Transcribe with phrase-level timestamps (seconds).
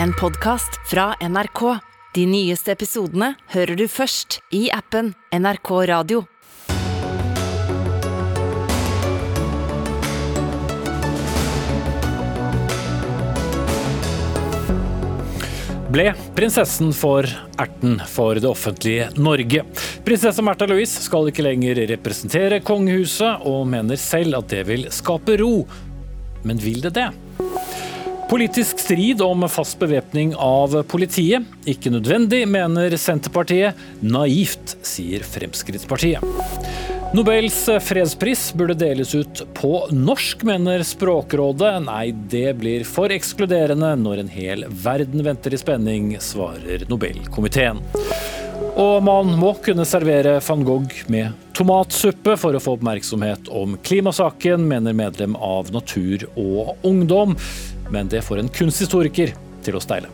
[0.00, 1.78] en podkast fra NRK.
[2.14, 6.26] De nyeste episodene hører du først i appen NRK Radio.
[15.92, 17.26] ble prinsessen for
[17.60, 19.60] erten for det offentlige Norge.
[20.06, 25.36] Prinsesse Märtha Louise skal ikke lenger representere kongehuset, og mener selv at det vil skape
[25.42, 25.66] ro.
[26.48, 27.10] Men vil det det?
[28.32, 31.44] Politisk strid om fast bevæpning av politiet.
[31.68, 33.76] Ikke nødvendig, mener Senterpartiet.
[34.00, 36.24] Naivt, sier Fremskrittspartiet.
[37.12, 41.74] Nobels fredspris burde deles ut på norsk, mener Språkrådet.
[41.84, 47.84] Nei, det blir for ekskluderende når en hel verden venter i spenning, svarer Nobelkomiteen.
[48.80, 54.64] Og man må kunne servere van Gogh med tomatsuppe for å få oppmerksomhet om klimasaken,
[54.72, 57.36] mener medlem av Natur og Ungdom.
[57.92, 60.08] Men det får en kunsthistoriker til å steile.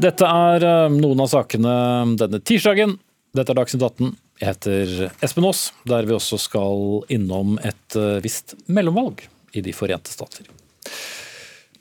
[0.00, 1.74] Dette er eh, noen av sakene
[2.18, 2.96] denne tirsdagen.
[3.36, 4.14] Dette er Dagsnytt 18.
[4.40, 9.76] Jeg heter Espen Aas, der vi også skal innom et eh, visst mellomvalg i De
[9.76, 10.48] forente stater.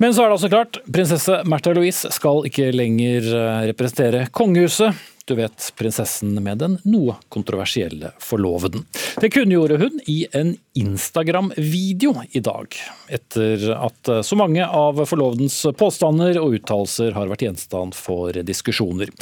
[0.04, 5.00] Men så er det altså klart, prinsesse Märtha Louise skal ikke lenger eh, representere kongehuset.
[5.24, 8.84] Du vet prinsessen med den noe kontroversielle forloveden.
[9.24, 12.76] Det kunngjorde hun i en Instagram-video i dag,
[13.16, 19.16] etter at eh, så mange av forlovedens påstander og uttalelser har vært gjenstand for diskusjoner.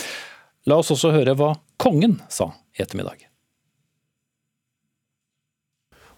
[0.66, 3.30] La oss også høre hva kongen sa i ettermiddag.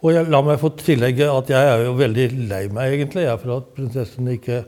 [0.04, 3.40] Og jeg, la meg få tillegge at jeg er jo veldig lei meg egentlig jeg,
[3.40, 4.66] for at prinsessen ikke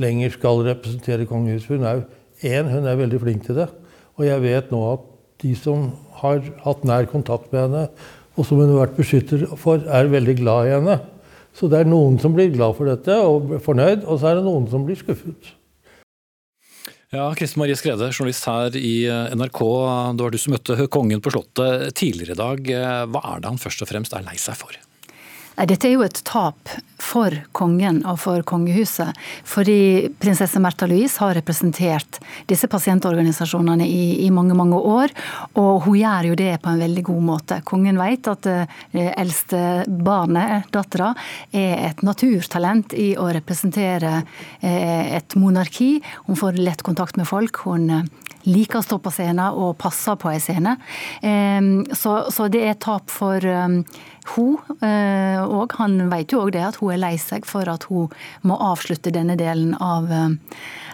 [0.00, 1.74] lenger skal representere kongehuset.
[1.74, 2.06] Hun er jo
[2.48, 3.68] én, hun er veldig flink til det.
[4.16, 5.04] Og jeg vet nå at
[5.44, 5.90] de som
[6.22, 7.84] har hatt nær kontakt med henne,
[8.38, 10.98] og som hun har vært beskytter for, er veldig glad i henne.
[11.52, 14.46] Så det er noen som blir glad for dette og fornøyd, og så er det
[14.46, 15.52] noen som blir skuffet.
[17.08, 19.62] Ja, Kristin Marie Skrede, journalist her i eh, NRK.
[20.12, 22.68] Det var du som møtte kongen på Slottet tidligere i dag.
[22.68, 24.76] Eh, hva er det han først og fremst er lei seg for?
[25.66, 26.70] Dette er jo et tap
[27.02, 29.16] for kongen og for kongehuset.
[29.46, 32.20] Fordi prinsesse Märtha Louise har representert
[32.50, 35.14] disse pasientorganisasjonene i, i, mange mange år.
[35.58, 37.60] Og hun gjør jo det på en veldig god måte.
[37.66, 38.58] Kongen vet at det
[38.92, 41.12] eh, eldste barnet, dattera,
[41.50, 44.20] er et naturtalent i å representere
[44.60, 45.96] eh, et monarki.
[46.28, 47.64] Hun får lett kontakt med folk.
[47.66, 48.06] Hun eh,
[48.46, 50.76] liker å stå på scenen og passer på en scene.
[51.96, 53.42] Så, så det er tap for
[54.36, 54.82] hun òg.
[54.84, 58.12] Eh, han vet jo òg det, at hun er lei seg for at hun
[58.46, 60.10] må avslutte denne delen av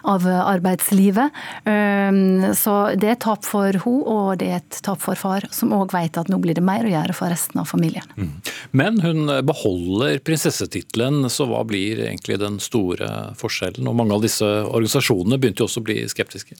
[0.04, 1.32] av arbeidslivet.
[1.64, 5.46] Ehm, så det er et tap for hun, og det er et tap for far,
[5.54, 8.06] som òg vet at nå blir det mer å gjøre for resten av familien.
[8.16, 8.32] Mm.
[8.76, 13.10] Men hun beholder prinsessetittelen, så hva blir egentlig den store
[13.40, 13.88] forskjellen?
[13.88, 16.58] Og mange av disse organisasjonene begynte jo også å bli skeptiske.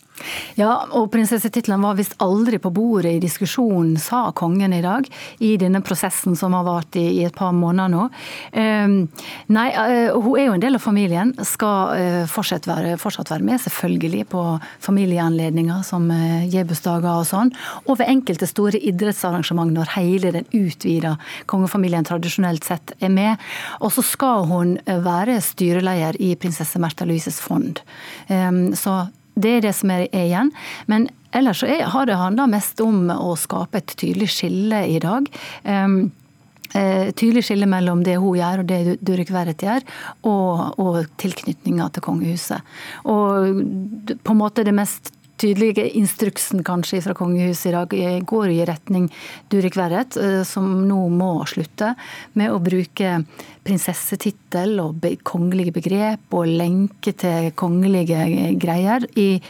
[0.61, 5.09] Ja, og prinsessetittelen var visst aldri på bordet i diskusjonen, sa kongen i dag,
[5.45, 8.07] i denne prosessen som har vart i, i et par måneder nå.
[8.55, 8.97] Um,
[9.53, 13.34] nei, uh, hun er jo en del av familien, skal uh, fortsatt være, fortsatt være
[13.35, 14.43] være med, selvfølgelig, på
[14.85, 17.53] familieanledninger som eh, og sånn.
[17.85, 21.17] Og ved enkelte store idrettsarrangement når hele den utvida
[21.51, 23.43] kongefamilien tradisjonelt sett er med.
[23.81, 27.81] Og så skal hun eh, være styreleder i prinsesse Märtha Louises fond.
[28.79, 28.93] Så
[29.35, 30.53] det er det som er igjen.
[30.91, 35.27] Men ellers så har det handla mest om å skape et tydelig skille i dag.
[35.65, 35.89] Eh,
[36.75, 39.85] tydelig skille mellom det hun gjør og det Durek Verret gjør,
[40.27, 42.75] og, og tilknytninga til kongehuset.
[43.11, 43.61] Og
[44.15, 48.65] på en måte det mest tydelige instruksen kanskje fra kongehuset i dag eh, går i
[48.69, 49.09] retning
[49.53, 51.95] Durek Verret, eh, som nå må slutte
[52.39, 53.17] med å bruke
[53.65, 58.27] prinsessetittel og kongelige begrep og lenke til kongelige
[58.61, 59.41] greier i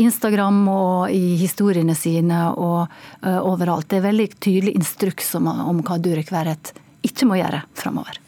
[0.00, 3.88] Instagram og i historiene sine og overalt.
[3.88, 6.74] Det er veldig tydelig instruks om, om hva Durek Verret
[7.04, 8.23] ikke må gjøre framover.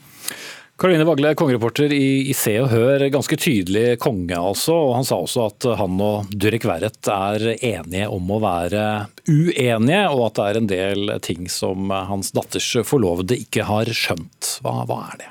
[0.76, 3.06] Karoline Vagle, kongereporter i, Se og Hør.
[3.08, 4.74] Ganske tydelig konge, altså.
[4.90, 8.82] Og han sa også at han og Durek Verret er enige om å være
[9.24, 14.58] uenige, og at det er en del ting som hans datters forlovede ikke har skjønt.
[14.60, 15.30] Hva, hva er det?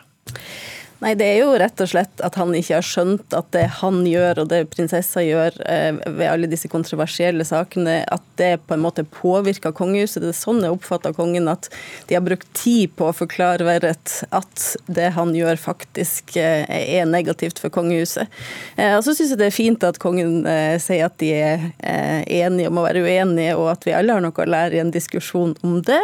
[1.04, 3.98] Nei, det er jo rett og slett at han ikke har skjønt at det han
[4.08, 8.84] gjør, og det prinsessa gjør eh, ved alle disse kontroversielle sakene, at det på en
[8.86, 10.24] måte påvirker kongehuset.
[10.24, 11.68] Det er sånn jeg oppfatter kongen, at
[12.08, 17.10] de har brukt tid på å forklare Verret at det han gjør, faktisk eh, er
[17.10, 18.32] negativt for kongehuset.
[18.78, 20.48] Eh, og så syns jeg det er fint at kongen
[20.82, 24.32] sier at de er enige om å være uenige, og at vi alle har noe
[24.32, 26.02] å lære i en diskusjon om det.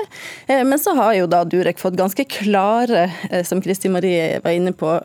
[0.49, 3.07] Men så har jo da Durek fått ganske klare,
[3.47, 4.97] som Kristin Marie var inne på, på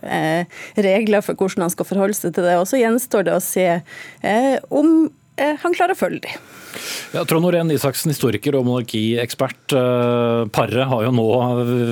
[0.88, 2.56] regler for hvordan han skal forholde seg til det.
[2.61, 3.69] Og så gjenstår det å se
[4.73, 6.44] om han klarer å følge dem.
[7.12, 9.75] Ja, Trond Oren Isaksen, historiker og monarkiekspert.
[10.56, 11.26] Paret har jo nå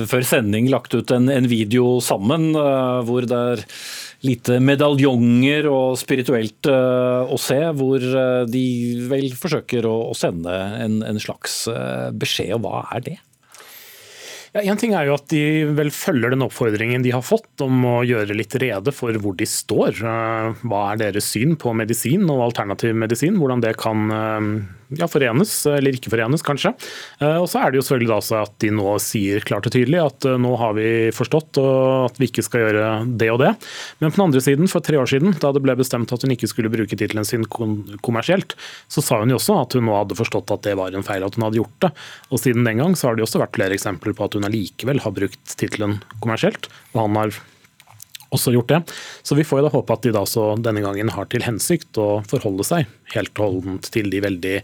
[0.09, 2.51] før sending lagt ut en, en video sammen
[3.05, 3.63] hvor det er
[4.25, 8.01] lite medaljonger og spirituelt å se, hvor
[8.49, 8.65] de
[9.11, 11.65] vel forsøker å, sende en, en slags
[12.17, 12.55] beskjed.
[12.57, 13.17] Og hva er det?
[14.55, 17.81] Ja, en ting er jo at de vel følger den oppfordringen de har fått om
[17.89, 19.99] å gjøre litt rede for hvor de står.
[19.99, 23.35] Hva er deres syn på medisin og alternativ medisin?
[23.41, 24.05] Hvordan det kan
[24.99, 26.73] ja, forenes, eller ikke forenes, kanskje.
[27.19, 30.01] Eh, og så er det jo selvfølgelig da at de nå sier klart og tydelig
[30.01, 32.89] at eh, nå har vi forstått at vi ikke skal gjøre
[33.19, 33.53] det og det.
[34.01, 36.35] Men på den andre siden, for tre år siden, da det ble bestemt at hun
[36.35, 38.57] ikke skulle bruke tittelen sin kommersielt,
[38.91, 41.25] så sa hun jo også at hun nå hadde forstått at det var en feil
[41.25, 41.91] at hun hadde gjort det.
[42.31, 44.47] Og siden den gang så har det jo også vært flere eksempler på at hun
[44.47, 46.69] allikevel har brukt tittelen kommersielt.
[46.93, 47.43] og han har
[48.33, 48.81] også gjort det.
[49.25, 51.99] Så vi får jo da håpe at de da også denne gangen har til hensikt
[52.01, 54.57] å forholde seg helt holdent til de veldig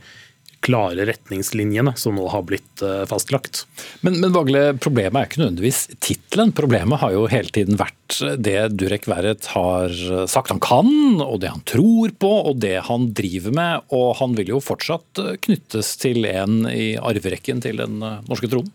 [0.62, 3.64] klare retningslinjene som nå har blitt eh, fastlagt.
[4.06, 6.54] Men, men Vagle, problemet er ikke nødvendigvis tittelen.
[6.58, 9.94] Problemet har jo hele tiden vært det Durek Verret har
[10.30, 10.92] sagt han kan,
[11.24, 13.88] og det han tror på, og det han driver med.
[13.96, 18.70] Og han vil jo fortsatt knyttes til en i arverekken til den norske tronen.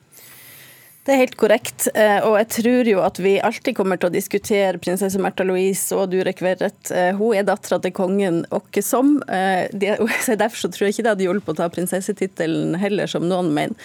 [1.06, 1.86] Det er helt korrekt.
[1.94, 5.94] Eh, og jeg tror jo at vi alltid kommer til å diskutere prinsesse Märtha Louise
[5.94, 6.90] og Durek Verret.
[6.90, 8.82] Eh, hun er dattera til kongen åkke.
[8.82, 9.68] Eh,
[10.42, 13.78] derfor så tror jeg ikke det hadde hjulpet å ta prinsessetittelen heller, som noen mener.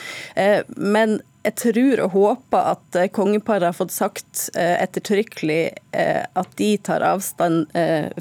[0.76, 5.62] Men jeg tror og håper at kongeparet har fått sagt ettertrykkelig
[6.38, 7.72] at de tar avstand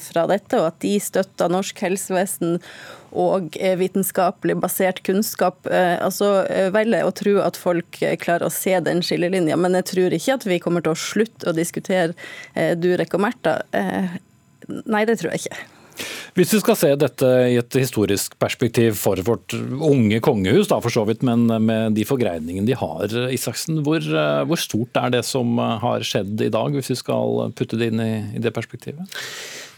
[0.00, 2.56] fra dette, og at de støtter norsk helsevesen
[3.16, 5.66] og eh, vitenskapelig basert kunnskap.
[5.66, 9.90] Eh, altså eh, velger å tro at folk klarer å se den skillelinja, men jeg
[9.94, 12.14] tror ikke at vi kommer til å slutte å diskutere
[12.78, 13.60] Durek og Märtha.
[14.86, 15.60] Nei, det tror jeg ikke.
[16.38, 20.94] Hvis vi skal se dette i et historisk perspektiv for vårt unge kongehus, da for
[20.94, 24.04] så vidt, men med de forgreiningene de har, Isaksen, hvor,
[24.48, 28.04] hvor stort er det som har skjedd i dag, hvis vi skal putte det inn
[28.04, 29.20] i, i det perspektivet?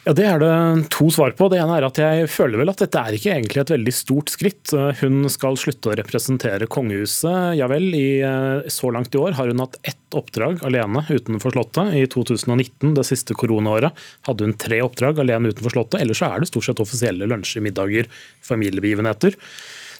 [0.02, 1.46] Ja, Det er det to svar på.
[1.46, 4.32] Det ene er at jeg føler vel at dette er ikke egentlig et veldig stort
[4.34, 4.72] skritt.
[4.98, 7.54] Hun skal slutte å representere kongehuset.
[7.54, 11.54] Ja vel, i, eh, så langt i år har hun hatt ett oppdrag alene utenfor
[11.54, 11.94] Slottet.
[11.94, 13.94] I 2019, det siste koronaåret,
[14.26, 16.00] hadde hun tre oppdrag alene utenfor Slottet.
[16.02, 18.10] Ellers så er det stort sett offisielle lunsjer, middager,
[18.42, 19.38] familiebegivenheter.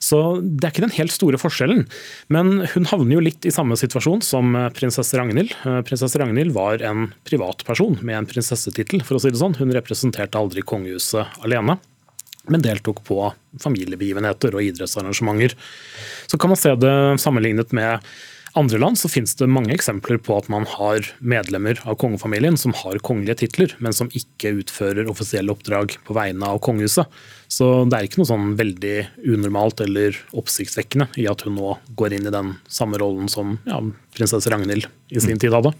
[0.02, 1.84] Så det er ikke den helt store forskjellen.
[2.32, 5.54] Men hun havner jo litt i samme situasjon som prinsesse Ragnhild.
[5.62, 9.56] Eh, prinsesse Ragnhild var en privatperson med en prinsessetittel, for å si det sånn.
[9.60, 11.78] Hun representerte aldri kongehuset alene
[12.50, 13.16] men deltok på
[13.62, 15.54] familiebegivenheter og idrettsarrangementer.
[16.26, 18.02] Så kan man se det sammenlignet med
[18.58, 22.74] andre land så finnes det mange eksempler på at man har medlemmer av kongefamilien som
[22.76, 27.08] har kongelige titler, men som ikke utfører offisielle oppdrag på vegne av kongehuset.
[27.52, 32.18] Så det er ikke noe sånn veldig unormalt eller oppsiktsvekkende i at hun nå går
[32.18, 33.80] inn i den samme rollen som ja,
[34.16, 35.74] prinsesse Ragnhild i sin tid hadde.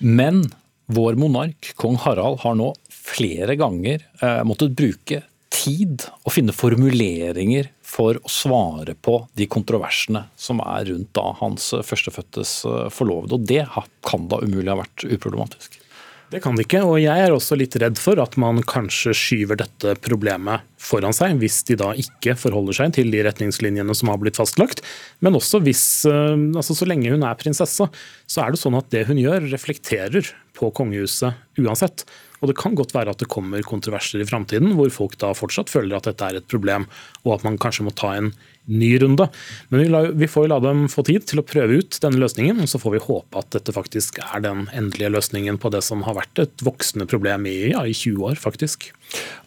[0.00, 0.44] Men
[0.92, 5.22] vår monark, kong Harald, har nå flere ganger eh, måttet bruke
[5.52, 11.72] tid å finne formuleringer for å svare på de kontroversene som er rundt da hans
[11.86, 13.38] førstefødtes eh, forlovede.
[13.38, 13.64] Og det
[14.06, 15.80] kan da umulig ha vært uproblematisk?
[16.26, 19.60] Det kan det ikke, og jeg er også litt redd for at man kanskje skyver
[19.60, 24.18] dette problemet foran seg, hvis de da ikke forholder seg til de retningslinjene som har
[24.18, 24.82] blitt fastlagt.
[25.22, 27.86] Men også hvis, eh, altså så lenge hun er prinsesse,
[28.26, 32.02] så er det sånn at det hun gjør, reflekterer på kongehuset uansett.
[32.40, 35.72] Og Det kan godt være at det kommer kontroverser i framtiden hvor folk da fortsatt
[35.72, 36.86] føler at dette er et problem,
[37.24, 38.32] og at man kanskje må ta en
[38.66, 39.28] ny runde.
[39.70, 42.60] Men vi, la, vi får la dem få tid til å prøve ut denne løsningen,
[42.62, 46.02] og så får vi håpe at dette faktisk er den endelige løsningen på det som
[46.06, 48.90] har vært et voksende problem i, ja, i 20 år, faktisk.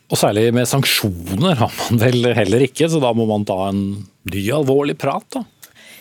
[0.10, 3.84] Og særlig med sanksjoner har man vel heller ikke, så da må man ta en
[4.30, 5.46] ny alvorlig prat, da.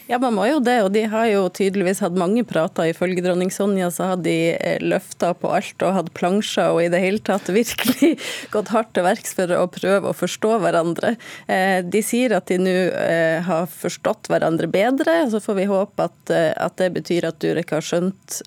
[0.09, 2.88] Ja, man må jo det, og de har jo tydeligvis hatt mange prater.
[2.88, 6.88] Ifølge dronning Sonja så har de eh, løfta på alt og hatt plansjer og i
[6.95, 8.15] det hele tatt virkelig
[8.55, 11.12] gått hardt til verks for å prøve å forstå hverandre.
[11.45, 16.09] Eh, de sier at de nå eh, har forstått hverandre bedre, så får vi håpe
[16.09, 18.41] at, at det betyr at Durek har skjønt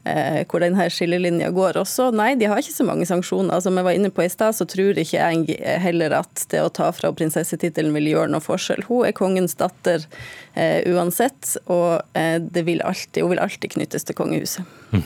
[0.00, 2.06] hvor denne skillelinja går også.
[2.16, 3.60] Nei, de har ikke så mange sanksjoner.
[3.60, 6.70] Som jeg var inne på i stad, så tror ikke jeg heller at det å
[6.72, 8.86] ta fra prinsessetittelen vil gjøre noe forskjell.
[8.88, 10.06] Hun er kongens datter
[10.54, 14.64] eh, uansett, og eh, vil alltid, hun vil alltid knyttes til kongehuset.
[14.90, 15.04] Mm.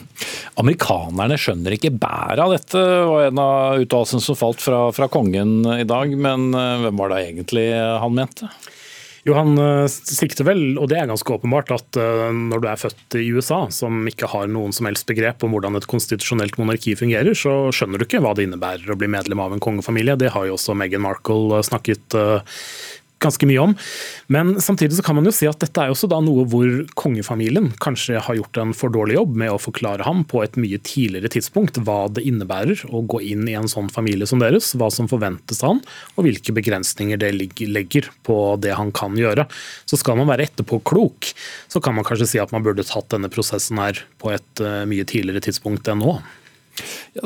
[0.62, 5.60] Amerikanerne skjønner ikke bæret av dette, var en av uttalelsene som falt fra, fra kongen
[5.74, 6.14] i dag.
[6.14, 8.52] Men eh, hvem var det egentlig han mente?
[9.24, 12.80] Jo, Han uh, sikter vel, og det er ganske åpenbart, at uh, når du er
[12.80, 16.92] født i USA, som ikke har noen som helst begrep om hvordan et konstitusjonelt monarki
[16.98, 20.18] fungerer, så skjønner du ikke hva det innebærer å bli medlem av en kongefamilie.
[20.20, 22.18] Det har jo også Meghan Markle uh, snakket
[23.24, 23.74] ganske mye om.
[24.32, 27.72] Men samtidig så kan man jo si at dette er også da noe hvor kongefamilien
[27.82, 31.32] kanskje har gjort en for dårlig jobb med å forklare ham på et mye tidligere
[31.32, 35.10] tidspunkt hva det innebærer å gå inn i en sånn familie som deres, hva som
[35.10, 35.82] forventes av han,
[36.14, 39.46] og hvilke begrensninger det legger på det han kan gjøre.
[39.88, 41.32] Så skal man være etterpåklok,
[41.72, 44.84] så kan man kanskje si at man burde tatt denne prosessen her på et eh,
[44.88, 46.18] mye tidligere tidspunkt enn nå.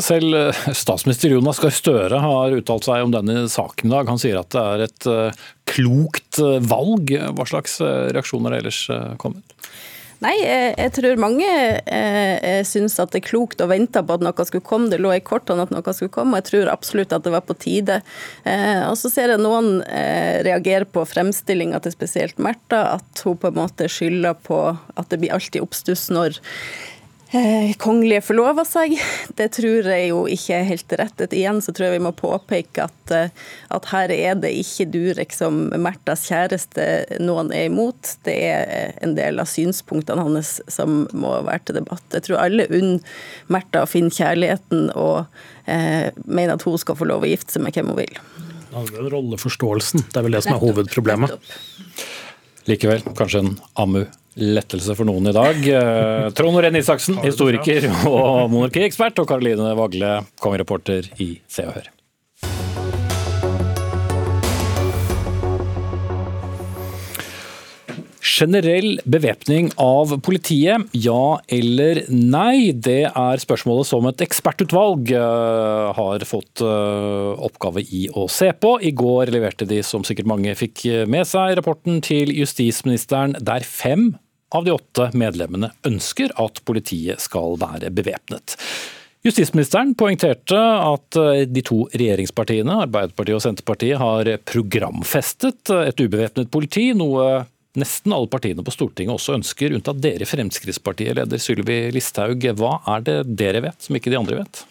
[0.04, 4.10] Selv eh, statsminister Jonas Gahr Støre har uttalt seg om denne saken i dag.
[4.10, 7.14] Han sier at det er et eh, klokt eh, valg.
[7.36, 8.82] Hva slags reaksjoner har ellers
[9.20, 9.56] kommet?
[10.18, 14.46] Nei, jeg, tror mange eh, syns at det er klokt å vente på at noe
[14.48, 14.90] skulle komme.
[14.90, 17.44] Det lå i kortene at noe skulle komme, og jeg tror absolutt at det var
[17.46, 18.00] på tide.
[18.42, 23.38] Eh, og så ser jeg noen eh, reagere på fremstillinga til spesielt Märtha, at hun
[23.38, 26.42] på en måte skylder på at det blir alltid oppstuss når
[27.28, 28.94] kongelige forlover seg.
[29.36, 31.24] Det tror jeg jo ikke er helt rett.
[31.28, 33.34] Igjen så tror jeg vi må påpeke at, eh,
[33.74, 38.14] at her er det ikke Durek som Märthas kjæreste noen er imot.
[38.24, 42.06] Det er en del av synspunktene hans som må være til debatt.
[42.16, 43.04] Jeg tror alle unner
[43.52, 45.26] Märtha å finne kjærligheten og
[45.66, 48.22] eh, mener at hun skal få lov å gifte seg med hvem hun vil.
[48.68, 50.08] Det handler om rolleforståelsen.
[50.08, 51.52] Det er vel det som er hovedproblemet.
[52.68, 54.02] Likevel, kanskje en amu
[54.38, 55.68] lettelse for noen i dag.
[55.68, 61.94] Eh, Trond Oren Isaksen, historiker og monarkiekspert, og Karoline Vagle, kongereporter i Se og Hør.
[68.28, 72.70] Generell bevæpning av politiet, ja eller nei?
[72.70, 78.76] Det er spørsmålet som et ekspertutvalg eh, har fått eh, oppgave i å se på.
[78.78, 84.12] I går leverte de, som sikkert mange fikk med seg, rapporten til justisministeren, der fem
[84.54, 88.56] av de åtte medlemmene ønsker at politiet skal være bevæpnet.
[89.26, 96.92] Justisministeren poengterte at eh, de to regjeringspartiene, Arbeiderpartiet og Senterpartiet, har programfestet et ubevæpnet politi,
[96.96, 97.42] noe
[97.78, 102.46] nesten alle partiene på Stortinget også ønsker, unntatt dere i Fremskrittspartiet, leder Sylvi Listhaug.
[102.58, 104.64] Hva er det dere vet som ikke de andre vet?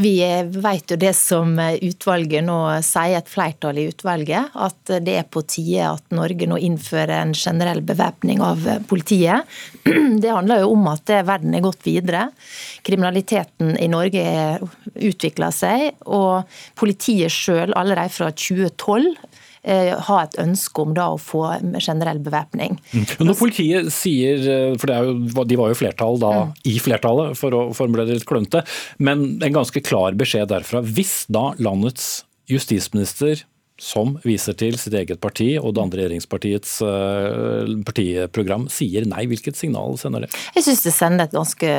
[0.00, 0.14] Vi
[0.54, 5.42] vet jo det som utvalget nå sier, et flertall i utvalget, at det er på
[5.48, 9.48] tide at Norge nå innfører en generell bevæpning av politiet.
[10.20, 12.28] Det handler jo om at verden er gått videre.
[12.86, 14.24] Kriminaliteten i Norge
[14.94, 16.46] utvikler seg, og
[16.78, 19.29] politiet sjøl allerede fra 2012 Eh,
[20.08, 21.42] ha et ønske om da å få
[21.82, 22.78] generell bevæpning.
[22.94, 23.04] Mm.
[23.28, 26.54] Når politiet sier, eh, for jo, de var jo flertall da, mm.
[26.72, 28.64] i flertallet, for å formulere det litt klønete,
[28.98, 30.80] men en ganske klar beskjed derfra.
[30.80, 33.44] Hvis da landets justisminister
[33.80, 39.24] som viser til sitt eget parti og det andre regjeringspartiets uh, partiprogram, sier nei.
[39.30, 40.30] Hvilket signal sender det?
[40.56, 41.70] Jeg synes det sender et ganske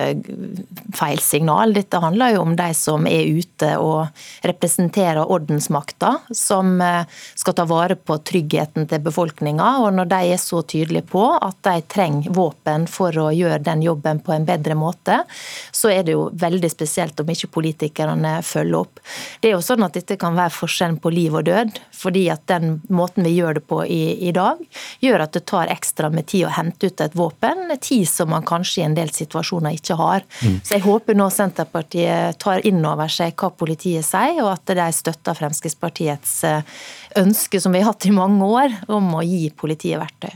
[0.97, 1.75] feil signal.
[1.77, 7.05] Dette handler jo om de som er ute og representerer ordensmakta, som uh,
[7.37, 9.69] skal ta vare på tryggheten til befolkninga.
[9.85, 13.85] Og når de er så tydelige på at de trenger våpen for å gjøre den
[13.85, 15.21] jobben på en bedre måte,
[15.69, 19.05] så er det jo veldig spesielt om ikke politikerne følger opp.
[19.41, 22.43] Det er jo sånn at dette kan være forskjellen på liv og død fordi at
[22.49, 24.59] den måten vi gjør det på i, i, dag,
[25.03, 27.67] gjør at det tar ekstra med tid å hente ut et våpen.
[27.81, 30.25] Tid som man kanskje i en del situasjoner ikke har.
[30.41, 30.59] Mm.
[30.63, 34.87] Så jeg håper nå Senterpartiet tar inn over seg hva politiet sier, og at de
[34.95, 36.77] støtter Fremskrittspartiets eh,
[37.21, 40.31] ønske, som vi har hatt i mange år, om å gi politiet verktøy.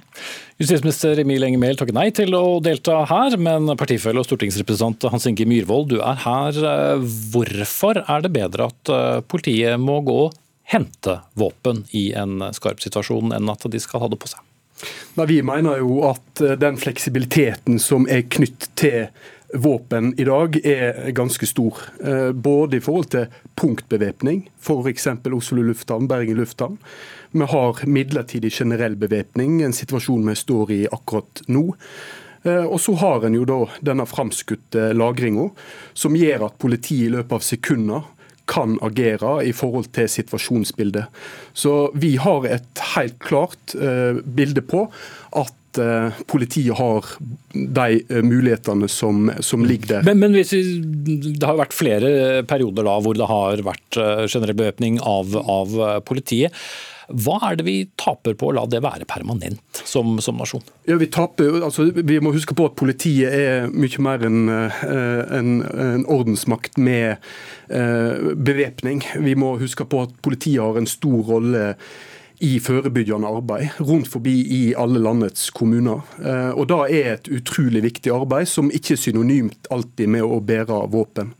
[0.61, 5.27] Justisminister Emil Enger Mehl takker nei til å delta her, men partifelle og stortingsrepresentant Hans
[5.27, 6.59] Inge Myhrvold, du er her.
[7.33, 10.23] Hvorfor er det bedre at eh, politiet må gå
[10.65, 14.41] hente våpen i en skarp situasjon, enn at de skal ha det på seg?
[15.15, 19.07] Nei, vi mener jo at eh, den fleksibiliteten som er knytt til
[19.53, 21.79] våpen i dag, er ganske stor.
[22.03, 25.07] Eh, både i forhold til punktbevæpning, f.eks.
[25.31, 26.77] Oslo lufthavn, Bergen lufthavn.
[27.31, 31.69] Vi har midlertidig generell bevæpning, en situasjon vi står i akkurat nå.
[32.43, 35.49] Eh, og så har en jo da denne framskutte lagringa,
[35.93, 38.11] som gjør at politiet i løpet av sekunder
[38.49, 41.09] kan agere i forhold til situasjonsbildet.
[41.57, 44.85] Så vi har et helt klart uh, bilde på
[45.35, 47.09] at uh, politiet har
[47.53, 50.09] de uh, mulighetene som, som, ligger der.
[50.09, 50.43] Men, men vi,
[51.25, 56.53] Det har vært flere perioder da hvor det har vært generell bevæpning av, av politiet.
[57.09, 60.63] Hva er det vi taper på å la det være permanent som, som nasjon?
[60.89, 65.53] Ja, vi, taper, altså, vi må huske på at politiet er mye mer enn en,
[65.61, 67.15] en ordensmakt med
[67.69, 69.03] eh, bevæpning.
[69.21, 71.71] Vi må huske på at politiet har en stor rolle
[72.43, 76.03] i forebyggende arbeid rundt forbi i alle landets kommuner.
[76.19, 80.41] Eh, og Det er et utrolig viktig arbeid som ikke er synonymt alltid med å
[80.43, 81.33] bære våpen.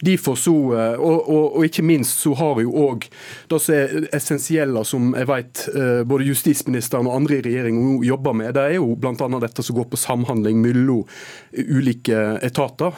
[0.00, 3.06] Derfor så, eh, og, og, og, ikke minst så har vi jo òg
[3.50, 8.36] det som er essensielle, som jeg vet eh, både justisministeren og andre i regjeringen jobber
[8.40, 8.54] med.
[8.56, 9.28] Det er jo bl.a.
[9.44, 11.04] dette som går på samhandling mellom
[11.50, 12.16] ulike
[12.46, 12.94] etater,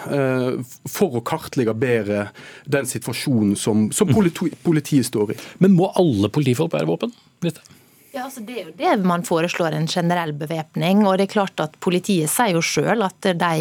[0.91, 2.27] for å kartlegge bedre
[2.71, 5.39] den situasjonen som, som politi, politiet står i.
[5.65, 7.15] Men må alle politifolk bære våpen?
[7.43, 7.65] Dette?
[8.13, 11.07] Ja, altså Det er jo det man foreslår, en generell bevæpning.
[11.07, 13.53] Og det er klart at Politiet sier jo sjøl at de,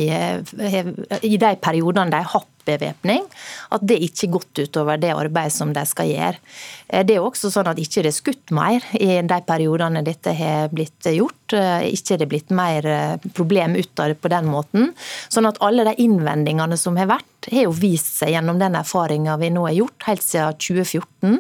[1.24, 3.26] i de periodene de har hatt bevæpning,
[3.72, 6.40] at det ikke er gått utover det arbeidet som de skal gjøre.
[6.92, 10.34] Eh, det er også sånn at ikke det er skutt mer i de periodene dette
[10.38, 11.56] har blitt gjort.
[11.58, 14.92] Eh, ikke det er blitt mer eh, problem ut av det på den måten.
[15.32, 19.34] Sånn at alle de innvendingene som har vært, har jo vist seg gjennom den erfaringa
[19.42, 21.40] vi nå har gjort helt siden 2014,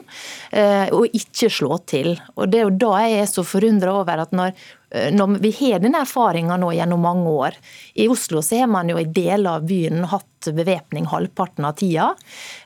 [0.97, 2.15] å ikke slå til.
[2.33, 4.55] Og Det er jo da jeg er så forundra over at når
[4.91, 7.57] når vi har denne erfaringa nå gjennom mange år.
[7.95, 12.09] I Oslo så har man jo i deler av byen hatt bevæpning halvparten av tida.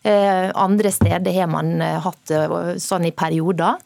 [0.05, 3.79] Eh, andre steder har man eh, hatt det sånn i perioder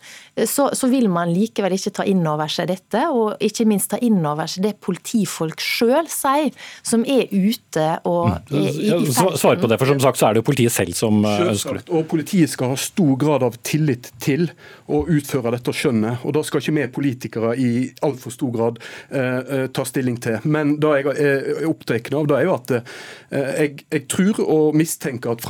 [0.47, 3.99] så, så, vil man likevel ikke ta inn over seg dette, og ikke minst ta
[4.03, 6.53] inn over seg det politifolk sjøl sier,
[6.85, 8.59] som er ute og mm.
[8.59, 11.23] i, i Svar på det, for som sagt så er det jo politiet selv som
[11.25, 11.85] eh, ønsker det.
[11.89, 14.47] Og Politiet skal ha stor grad av tillit til
[14.89, 16.23] å utføre dette skjønnet.
[16.25, 17.71] og Da skal ikke vi politikere i
[18.05, 20.39] altfor stor grad eh, eh, ta stilling til.
[20.49, 22.95] Men det jeg er opptatt av, det er jo at eh,
[23.29, 25.43] jeg, jeg, tror og mistenker at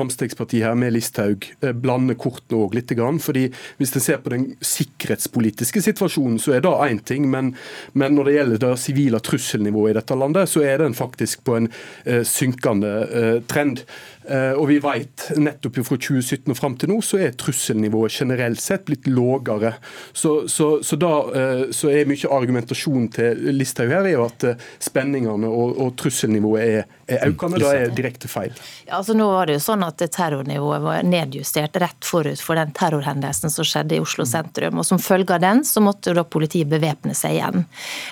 [0.63, 2.91] Her med Listhaug blande blander kortene òg litt.
[3.21, 7.29] fordi Hvis en ser på den sikkerhetspolitiske situasjonen, så er det én ting.
[7.29, 7.55] Men,
[7.93, 11.55] men, når det gjelder det sivile trusselnivået i dette landet, så er den faktisk på
[11.55, 11.67] en
[12.07, 13.85] uh, synkende uh, trend.
[14.29, 18.61] Uh, og vi vet nettopp fra 2017 og fram til nå, så er trusselnivået generelt
[18.61, 19.73] sett blitt lågere.
[20.13, 24.45] Så, så, så, da, eh, så er mye argumentasjon til Listhaug her er jo at
[24.45, 27.61] eh, spenningene og, og trusselnivået er, er økende.
[27.61, 28.53] Det er direkte feil.
[28.87, 30.01] Ja, altså nå var det jo sånn at
[30.49, 34.79] Terrornivået var nedjustert rett forut for den terrorhendelsen som skjedde i Oslo sentrum.
[34.79, 37.65] og Som følge av den så måtte da politiet bevæpne seg igjen.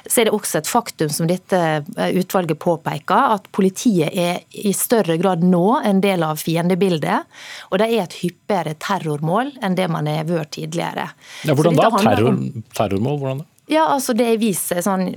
[0.06, 1.62] Så er det også et faktum som dette
[1.98, 7.26] utvalget påpeker, at politiet er i større grad nå en del av fiendebildet.
[7.72, 11.10] Og de er et hyppigere terrormål enn det man har vært tidligere.
[11.48, 11.90] Ja, hvordan da?
[11.98, 12.42] Terror,
[12.78, 13.22] terrormål?
[13.22, 13.52] hvordan da?
[13.70, 15.10] Ja, altså Det viser sånn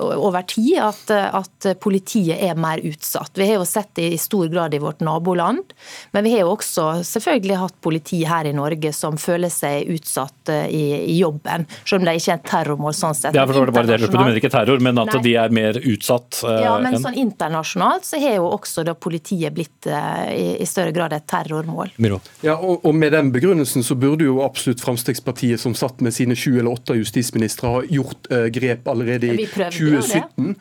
[0.00, 3.36] over tid at, at, politiet er mer utsatt.
[3.36, 5.74] Vi har jo sett det i stor grad i vårt naboland,
[6.16, 10.52] men vi har jo også selvfølgelig hatt politi her i Norge som føler seg utsatt
[10.54, 13.36] eh, i, i jobben, selv om det ikke er et terrormål sånn sett.
[13.36, 15.20] Ja, for det bare det, Du mener ikke terror, men at Nei.
[15.26, 16.40] de er mer utsatt?
[16.40, 20.70] Uh, ja, men sånn internasjonalt så har jo også da politiet blitt uh, i, i,
[20.70, 21.92] større grad et terrormål.
[22.40, 26.38] Ja, og, og, Med den begrunnelsen så burde jo absolutt Fremskrittspartiet, som satt med sine
[26.38, 30.54] sju eller åtte justisministre, ha gjort uh, grep allerede i 2017.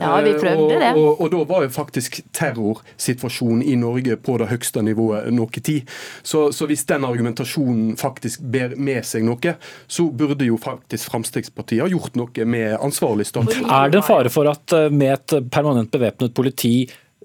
[0.00, 0.90] Ja, vi prøvde det.
[0.96, 5.62] Og, og, og, da var jo faktisk terrorsituasjonen i Norge på det høyeste nivået noe
[5.62, 5.90] tid.
[6.22, 11.84] Så, så, hvis den argumentasjonen faktisk ber med seg noe, så burde jo faktisk Fremskrittspartiet
[11.84, 13.54] ha gjort noe med ansvarlig stat.
[13.62, 16.76] Er det en fare for at eh, med et permanent bevæpnet politi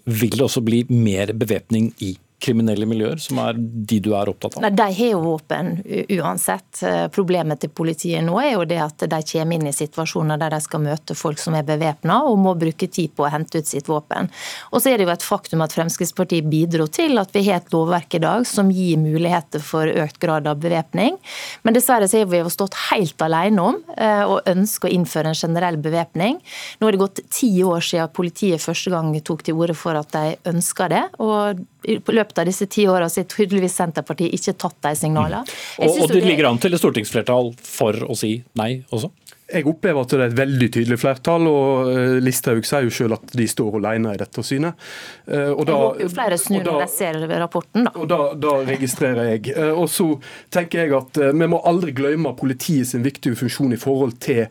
[0.09, 4.57] vil det også bli mer bevæpning i kriminelle miljøer, som er de du er opptatt
[4.57, 4.63] av?
[4.63, 5.71] Nei, De har jo våpen
[6.19, 6.81] uansett.
[6.87, 10.55] Eh, problemet til politiet nå er jo det at de kommer inn i situasjoner der
[10.55, 13.69] de skal møte folk som er bevæpna og må bruke tid på å hente ut
[13.69, 14.29] sitt våpen.
[14.71, 17.73] Og så er det jo et faktum at Fremskrittspartiet bidro til at vi har et
[17.75, 21.19] lovverk i dag som gir muligheter for økt grad av bevæpning.
[21.63, 25.33] Men dessverre så har vi jo stått helt alene om eh, å ønske å innføre
[25.33, 26.39] en generell bevæpning.
[26.79, 30.13] Nå har det gått ti år siden politiet første gang tok til orde for at
[30.15, 31.03] de ønska det.
[31.19, 35.41] og i løpet av disse ti åra har tydeligvis Senterpartiet ikke tatt de signalene.
[35.47, 35.87] Mm.
[35.87, 39.11] Og, og det ligger an til et stortingsflertall for å si nei også?
[39.49, 43.17] Jeg opplever at det er et veldig tydelig flertall, og eh, Listhaug sier jo selv
[43.17, 44.77] at de står alene i dette synet.
[45.25, 47.93] Eh, og da, jeg håper jo flere snur når de ser rapporten, da.
[47.97, 49.55] Og da, da, registrerer jeg.
[49.55, 50.11] Eh, og så
[50.53, 54.45] tenker jeg at vi må aldri glemme politiet sin viktige funksjon i forhold til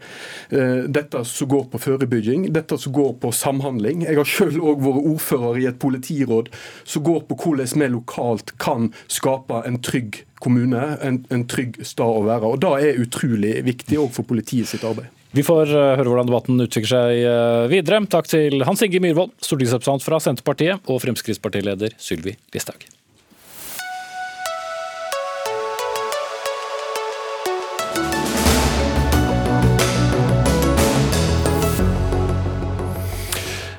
[0.48, 4.04] dette som går på forebygging, dette som går på samhandling.
[4.08, 6.50] Jeg har selv òg vært ordfører i et politiråd
[6.88, 12.20] som går på hvordan vi lokalt kan skape en trygg kommune en, en trygg stad
[12.20, 12.50] å være.
[12.52, 15.10] Og Det er utrolig viktig òg for politiet sitt arbeid.
[15.36, 18.00] Vi får eh, høre hvordan debatten utvikler seg eh, videre.
[18.08, 22.86] Takk til Hans Inge Myhrvold, stortingsrepresentant fra Senterpartiet, og Fremskrittspartileder Sylvi Listhaug.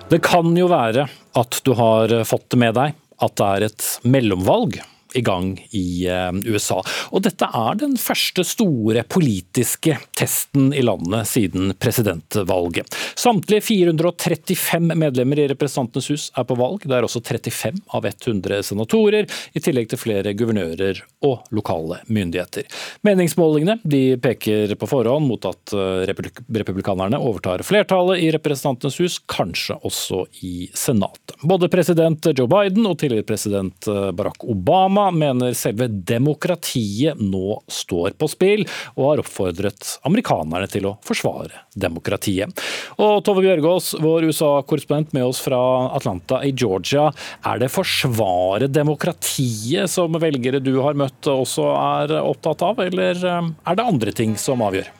[0.09, 1.03] Det kan jo være
[1.37, 4.79] at du har fått det med deg at det er et mellomvalg
[5.13, 6.79] i gang i eh, USA.
[7.11, 12.95] Og dette er den første store politiske testen i landet siden presidentvalget.
[13.19, 16.85] Samtlige 435 medlemmer i Representantenes hus er på valg.
[16.85, 22.67] Det er også 35 av 100 senatorer, i tillegg til flere guvernører og lokale myndigheter.
[23.05, 23.79] Meningsmålingene
[24.21, 30.69] peker på forhånd mot at eh, republikanerne overtar flertallet i Representantenes hus, kanskje også i
[30.77, 31.35] Senatet.
[31.43, 37.59] Både president Joe Biden og tidligere president eh, Barack Obama Obama mener selve demokratiet nå
[37.71, 38.65] står på spill,
[38.97, 42.51] og har oppfordret amerikanerne til å forsvare demokratiet.
[42.99, 45.61] Og Tove Bjørgaas, vår USA-korrespondent med oss fra
[45.95, 47.09] Atlanta i Georgia.
[47.47, 53.51] Er det forsvare demokratiet som velgere du har møtt også er opptatt av, eller eh,
[53.71, 54.98] er det andre ting som avgjør?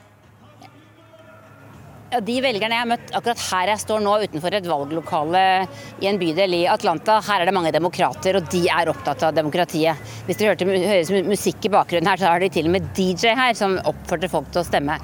[2.09, 5.41] Ja, de velgerne jeg har møtt akkurat her jeg står nå utenfor et valglokale
[6.01, 9.35] i en bydel i Atlanta, her er det mange demokrater, og de er opptatt av
[9.37, 9.99] demokratiet.
[10.25, 13.35] Hvis dere hørte høres musikk i bakgrunnen her, så har de til og med DJ
[13.37, 14.95] her som oppfordrer folk til å stemme.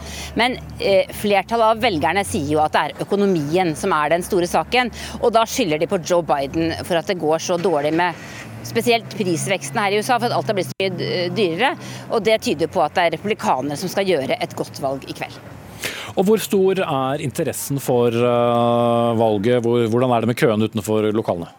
[0.42, 4.50] Men eh, flertallet av velgerne sier jo at det er økonomien som er den store
[4.50, 4.90] saken,
[5.20, 8.18] og da skylder de på Joe Biden for at det går så dårlig med
[8.66, 11.76] spesielt prisveksten her i USA, for at alt har blitt så mye dyrere.
[12.10, 15.14] Og det tyder på at det er republikanere som skal gjøre et godt valg i
[15.14, 15.55] kveld.
[16.16, 19.64] Og Hvor stor er interessen for uh, valget?
[19.64, 21.52] Hvordan er det med køene utenfor lokalene?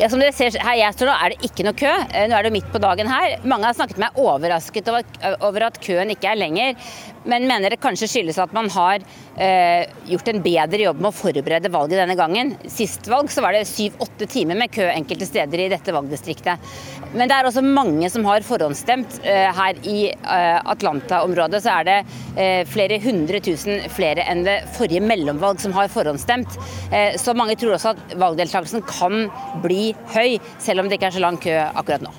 [0.00, 1.90] Ja, som dere ser her jeg står nå, er det ikke noe kø.
[2.08, 3.34] Eh, nå er det midt på dagen her.
[3.44, 6.94] Mange har snakket meg overrasket over at køen ikke er lenger
[7.24, 9.02] men mener det kanskje skyldes at man har
[9.36, 12.54] eh, gjort en bedre jobb med å forberede valget denne gangen.
[12.70, 16.70] Sist valg så var det syv-åtte timer med kø enkelte steder i dette valgdistriktet.
[17.12, 19.20] Men det er også mange som har forhåndsstemt.
[19.26, 21.98] Eh, her i eh, Atlanta-området så er det
[22.36, 26.58] eh, flere hundre tusen flere enn ved forrige mellomvalg som har forhåndsstemt.
[26.94, 29.28] Eh, så mange tror også at valgdeltakelsen kan
[29.64, 32.14] bli høy, selv om det ikke er så lang kø akkurat nå.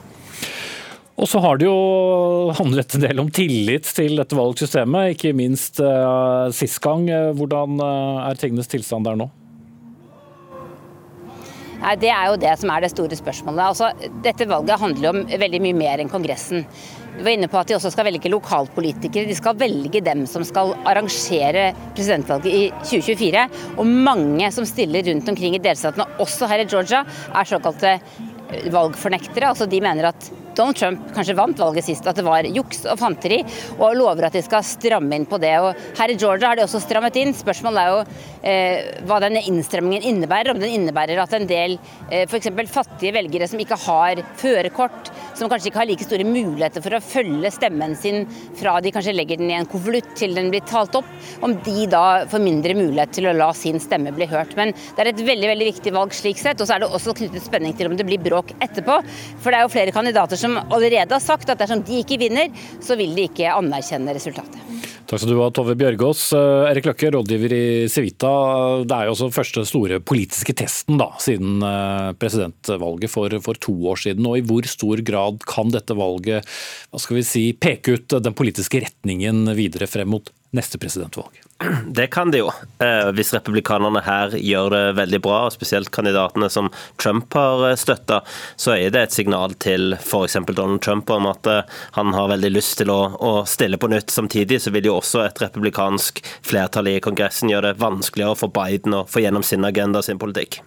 [1.19, 5.81] Og så har det jo handlet en del om tillit til dette valgsystemet, ikke minst
[5.83, 7.05] uh, sist gang.
[7.37, 9.29] Hvordan uh, er tingenes tilstand der nå?
[11.81, 13.61] Nei, Det er jo det som er det store spørsmålet.
[13.65, 16.65] Altså, dette valget handler om veldig mye mer enn Kongressen.
[17.17, 19.27] Vi var inne på at de også skal velge lokalpolitikere.
[19.27, 23.47] De skal velge dem som skal arrangere presidentvalget i 2024.
[23.81, 27.01] Og mange som stiller rundt omkring i delstatene, også her i Georgia,
[27.33, 27.97] er såkalte
[28.71, 29.49] valgfornektere.
[29.49, 32.99] Altså de mener at Donald Trump kanskje vant valget sist, at det var juks og
[33.01, 33.39] fanteri,
[33.79, 35.55] og lover at de skal stramme inn på det.
[35.57, 37.33] Og her i Georgia har de også strammet inn.
[37.33, 38.03] Spørsmålet er jo
[38.51, 40.53] eh, hva denne innstrammingen innebærer.
[40.53, 41.77] Om den innebærer at en del
[42.11, 42.51] eh, f.eks.
[42.69, 47.01] fattige velgere som ikke har førerkort, som kanskje ikke har like store muligheter for å
[47.01, 48.27] følge stemmen sin
[48.59, 51.09] fra de kanskje legger den i en konvolutt til den blir talt opp,
[51.41, 54.53] om de da får mindre mulighet til å la sin stemme bli hørt.
[54.59, 56.61] Men det er et veldig veldig viktig valg slik sett.
[56.61, 59.01] Og så er det også knyttet spenning til om det blir bråk etterpå.
[59.41, 62.51] For det er jo flere kandidater som allerede har sagt at dersom de ikke vinner,
[62.83, 64.59] så vil de ikke anerkjenne resultatet.
[65.11, 66.21] Takk skal du ha, Tove Bjørgaas.
[66.37, 68.29] Eh, Erik Løkke, rådgiver i Civita.
[68.87, 73.75] Det er jo også første store politiske testen da, siden eh, presidentvalget for, for, to
[73.91, 74.29] år siden.
[74.29, 78.37] Og I hvor stor grad kan dette valget hva skal vi si, peke ut den
[78.37, 81.41] politiske retningen videre frem mot neste presidentvalg?
[81.85, 86.49] Det kan de jo, eh, hvis republikanerne her gjør det veldig bra, og spesielt kandidatene
[86.51, 88.21] som Trump har eh, støtta,
[88.55, 90.39] så er det et signal til f.eks.
[90.51, 94.11] Donald Trump om at eh, han har veldig lyst til å, å, stille på nytt.
[94.13, 98.97] Samtidig så vil jo også et republikansk flertall i Kongressen gjøre det vanskeligere for Biden
[98.97, 100.61] å få gjennom sin agenda og sin politikk.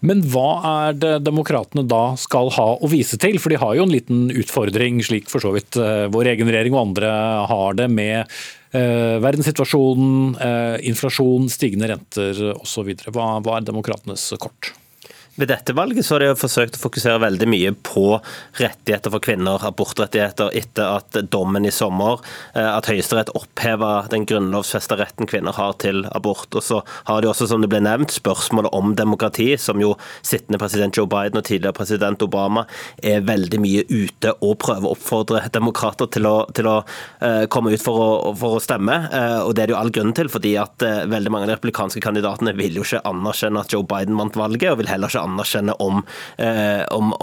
[0.00, 3.36] Men hva er det demokratene da skal ha å vise til?
[3.38, 6.86] For de har jo en liten utfordring, slik for så vidt vår egen regjering og
[6.86, 7.10] andre
[7.50, 8.24] har det, med
[8.72, 12.92] verdenssituasjonen, eh, inflasjon, stigende renter osv.
[13.10, 14.72] Hva, hva er demokratenes kort?
[15.40, 18.02] Ved dette valget så har de forsøkt å fokusere veldig mye på
[18.58, 22.20] rettigheter for kvinner, abortrettigheter, etter at dommen i sommer,
[22.52, 26.52] eh, at Høyesterett oppheva den grunnlovfesta retten kvinner har til abort.
[26.52, 30.60] Og så har de også, som det ble nevnt, spørsmålet om demokrati, som jo sittende
[30.60, 32.66] president Joe Biden og tidligere president Obama
[33.00, 37.72] er veldig mye ute og prøver å oppfordre demokrater til å, til å uh, komme
[37.72, 38.98] ut for å, for å stemme.
[39.08, 41.56] Uh, og det er det jo all grunn til, fordi at veldig mange av de
[41.56, 45.24] republikanske kandidatene vil jo ikke anerkjenne at Joe Biden vant valget, og vil heller ikke
[45.30, 46.02] anerkjenne om,
[46.38, 47.14] eh, om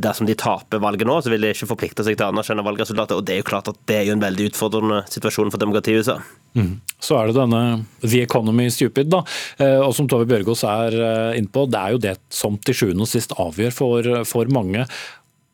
[0.00, 3.16] Dersom de taper valget nå, så vil de ikke forplikte seg til å anerkjenne valgresultatet.
[3.16, 5.96] og Det er jo klart at det er jo en veldig utfordrende situasjon for demokratiet
[5.96, 6.18] i USA.
[6.56, 6.80] Mm.
[7.00, 9.22] Så er det denne The Economy Stupid, da.
[9.58, 12.74] Eh, og som Tove Bjørgaas er eh, inne på, det er jo det som til
[12.74, 14.86] sjuende og sist avgjør for, for mange.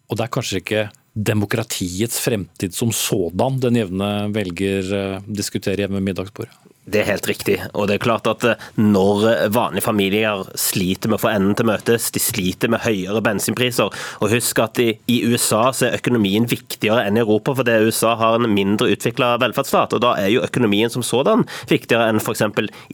[0.08, 6.08] Og det er kanskje ikke demokratiets fremtid som sådan den jevne velger diskuterer hjemme ved
[6.08, 6.61] middagsbordet?
[6.82, 7.60] Det er helt riktig.
[7.78, 11.68] Og det er klart at eh, når vanlige familier sliter med å få enden til
[11.68, 13.92] møtes, de sliter med høyere bensinpriser.
[14.18, 18.16] Og husk at i, i USA så er økonomien viktigere enn i Europa, fordi USA
[18.18, 19.94] har en mindre utvikla velferdsstat.
[19.94, 22.42] Og da er jo økonomien som sådan viktigere enn f.eks.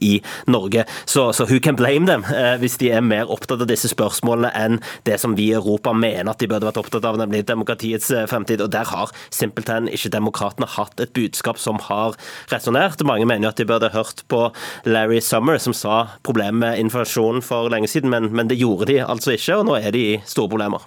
[0.05, 0.11] i
[0.53, 0.85] Norge.
[1.09, 4.53] Så, så who can blame them, eh, hvis de er mer opptatt av disse spørsmålene
[4.53, 4.77] enn
[5.09, 8.29] det som vi i Europa mener at de burde vært opptatt av, nemlig demokratiets eh,
[8.29, 8.61] fremtid.
[8.61, 12.13] Og der har simpelthen ikke demokratene hatt et budskap som har
[12.53, 13.01] resonnert.
[13.01, 14.49] Mange mener jo at de burde hørt på
[14.85, 19.01] Larry Summer, som sa problemet med inflasjon for lenge siden, men, men det gjorde de
[19.05, 20.83] altså ikke, og nå er de i store problemer.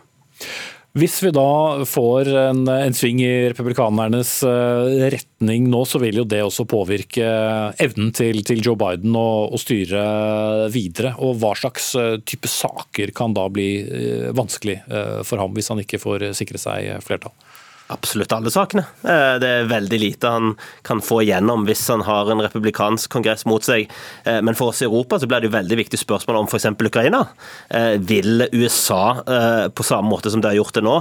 [0.92, 6.26] Hvis vi da får en, en sving i republikanernes uh, retning nå, så vil jo
[6.28, 7.24] det også påvirke
[7.80, 10.02] evnen til, til Joe Biden å, styre
[10.74, 11.14] videre.
[11.24, 13.70] Og hva slags uh, type saker kan da bli
[14.36, 14.82] vanskelig
[15.24, 17.32] for ham, hvis han ikke får sikre seg flertall?
[17.92, 18.84] Absolutt alle sakene.
[19.02, 20.54] Eh, det er veldig lite han
[20.86, 23.90] kan få igjennom hvis han har en republikansk kongress mot seg.
[24.24, 26.70] Eh, men for oss i Europa så blir det jo veldig viktig spørsmål om f.eks.
[26.82, 27.24] Ukraina.
[27.68, 29.02] Eh, vil USA,
[29.74, 30.94] på samme måte som de har gjort det nå,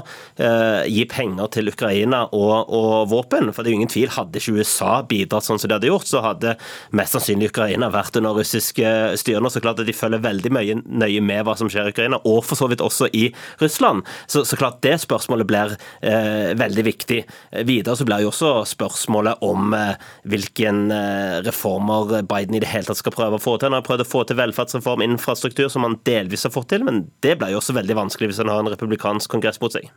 [0.88, 3.50] gi penger til Ukraina og, og våpen?
[3.52, 6.08] For det er jo ingen tvil, hadde ikke USA bidratt sånn som de hadde gjort,
[6.10, 6.56] så hadde
[6.98, 8.82] mest sannsynlig Ukraina vært under russisk
[9.22, 9.52] styre nå.
[9.52, 12.44] Så klart at de følger veldig mye nøye med hva som skjer i Ukraina, og
[12.48, 13.28] for så vidt også i
[13.62, 14.06] Russland.
[14.28, 15.76] Så, så klart det spørsmålet blir
[16.06, 17.24] eh, veldig veldig viktig.
[17.66, 19.96] Videre så blir jo også spørsmålet om eh,
[20.30, 23.70] hvilken eh, reformer Biden i det hele tatt skal prøve å få til.
[23.70, 27.06] Han har prøvd å få til velferdsreform, infrastruktur, som han delvis har fått til, men
[27.22, 29.90] det blir jo også veldig vanskelig hvis han har en republikansk kongress mot seg.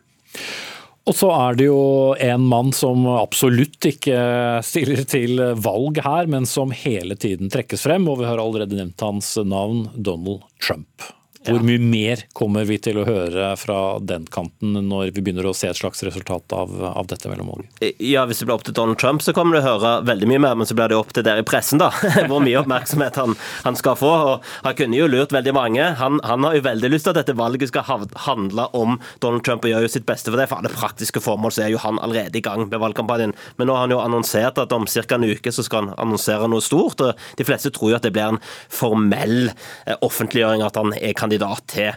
[1.05, 4.17] Og så er det jo en mann som absolutt ikke
[4.65, 9.05] stiller til valg her, men som hele tiden trekkes frem, og vi har allerede nevnt
[9.05, 11.05] hans navn, Donald Trump.
[11.45, 15.53] Hvor mye mer kommer vi til å høre fra den kanten når vi begynner å
[15.57, 17.85] se et slags resultat av, av dette mellomvalget?
[18.01, 20.41] Ja, Hvis det blir opp til Donald Trump, så kommer du å høre veldig mye
[20.41, 20.55] mer.
[20.57, 21.91] Men så blir det opp til dere i pressen, da.
[22.31, 24.13] Hvor mye oppmerksomhet han, han, skal få.
[24.31, 25.91] Og Han kunne jo lurt veldig mange.
[26.01, 27.85] Han, han, har jo veldig lyst til at dette valget skal
[28.25, 30.49] handle om Donald Trump, og gjør jo sitt beste for det.
[30.49, 33.37] For alle praktiske formål så er jo han allerede i gang med valgkampanjen.
[33.61, 35.05] Men nå har han jo annonsert at om ca.
[35.19, 37.05] en uke så skal han annonsere noe stort.
[37.05, 41.13] og De fleste tror jo at det blir en formell eh, offentliggjøring at han er
[41.13, 41.93] kandidat kandidat til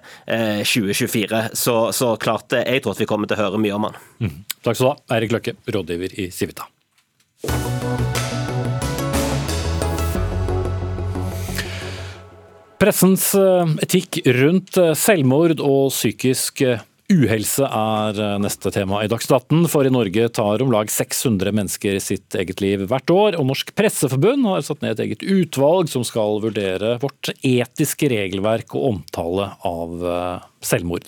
[0.66, 1.38] 2024.
[1.38, 3.88] Eh, så, så klart, eh, jeg tror at vi kommer til å høre mye om
[3.88, 4.00] han.
[4.20, 4.34] Mm.
[4.64, 6.68] Takk skal du ha, Eirik Løkke, rådgiver i Civita.
[12.78, 16.66] Pressens eh, etikk rundt selvmord og psykisk
[17.08, 21.54] Uhelse er eh, neste tema i Dagsnytt 18, for i Norge tar om lag 600
[21.56, 23.38] mennesker sitt eget liv hvert år.
[23.40, 28.76] Og Norsk Presseforbund har satt ned et eget utvalg som skal vurdere vårt etiske regelverk
[28.76, 31.08] og omtale av eh, selvmord.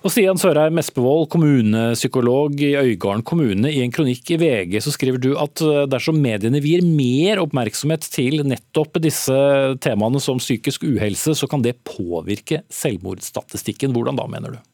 [0.00, 3.68] Og Stian Sørheim Espevold, kommunepsykolog i Øygarden kommune.
[3.68, 8.08] I en kronikk i VG så skriver du at eh, dersom mediene vier mer oppmerksomhet
[8.16, 9.36] til nettopp disse
[9.84, 13.92] temaene som psykisk uhelse, så kan det påvirke selvmordsstatistikken.
[13.92, 14.64] Hvordan da, mener du?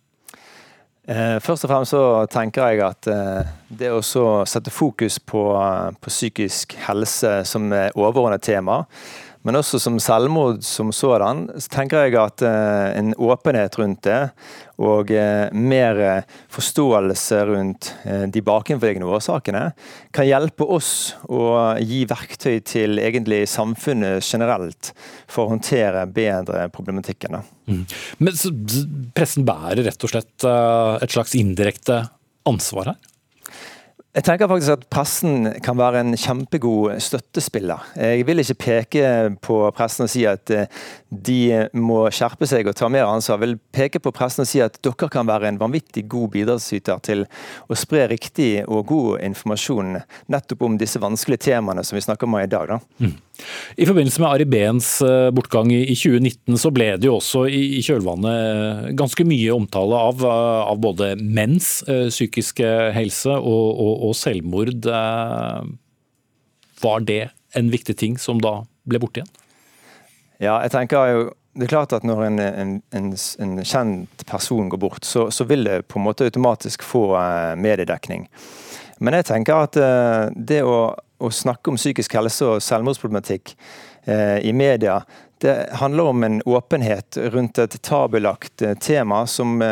[1.08, 3.48] Eh, først og fremst så tenker jeg at eh,
[3.80, 5.42] det å sette fokus på,
[5.96, 8.82] på psykisk helse som overordnet tema,
[9.46, 14.20] men også som selvmord som sådan, så tenker jeg at eh, en åpenhet rundt det
[14.80, 15.10] og
[15.52, 15.98] mer
[16.48, 17.90] forståelse rundt
[18.32, 19.66] de bakenforliggende årsakene
[20.16, 21.42] kan hjelpe oss å
[21.84, 24.94] gi verktøy til egentlig samfunnet generelt
[25.28, 27.42] for å håndtere bedre problematikken.
[27.68, 27.84] Mm.
[28.24, 28.40] Men
[29.16, 32.02] pressen bærer rett og slett eh, et slags indirekte
[32.48, 33.09] ansvar her?
[34.10, 37.84] Jeg tenker faktisk at pressen kan være en kjempegod støttespiller.
[37.94, 39.04] Jeg vil ikke peke
[39.38, 40.66] på pressen og si at eh,
[41.10, 43.38] de må skjerpe seg og ta mer ansvar.
[43.38, 46.98] Jeg vil peke på pressen og si at dere kan være en vanvittig god bidragsyter
[47.06, 47.22] til
[47.70, 52.40] å spre riktig og god informasjon nettopp om disse vanskelige temaene som vi snakker om
[52.40, 52.66] i dag.
[52.74, 52.80] Da.
[52.98, 53.14] Mm.
[53.76, 57.80] I forbindelse med Ari Behns eh, bortgang i 2019 så ble det jo også i
[57.84, 64.86] kjølvannet ganske mye omtale av, av både menns eh, psykiske helse og, og og selvmord.
[64.86, 65.68] Eh,
[66.80, 67.22] var det
[67.58, 69.36] en viktig ting som da ble borte igjen?
[70.40, 73.06] Ja, jeg tenker jo det er klart at når en, en, en,
[73.42, 77.02] en kjent person går bort, så, så, vil det på en måte automatisk få
[77.58, 78.28] mediedekning.
[79.02, 79.78] Men jeg tenker at
[80.38, 83.54] det å, å, snakke om psykisk helse og selvmordsproblematikk
[84.04, 85.00] eh, i media,
[85.40, 89.62] det handler om en åpenhet rundt et tabulagt tema som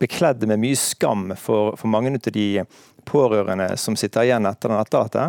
[0.00, 2.64] bekledd med mye skam for, for mange av de
[3.04, 5.26] pårørende som sitter igjen etter den etterlatte.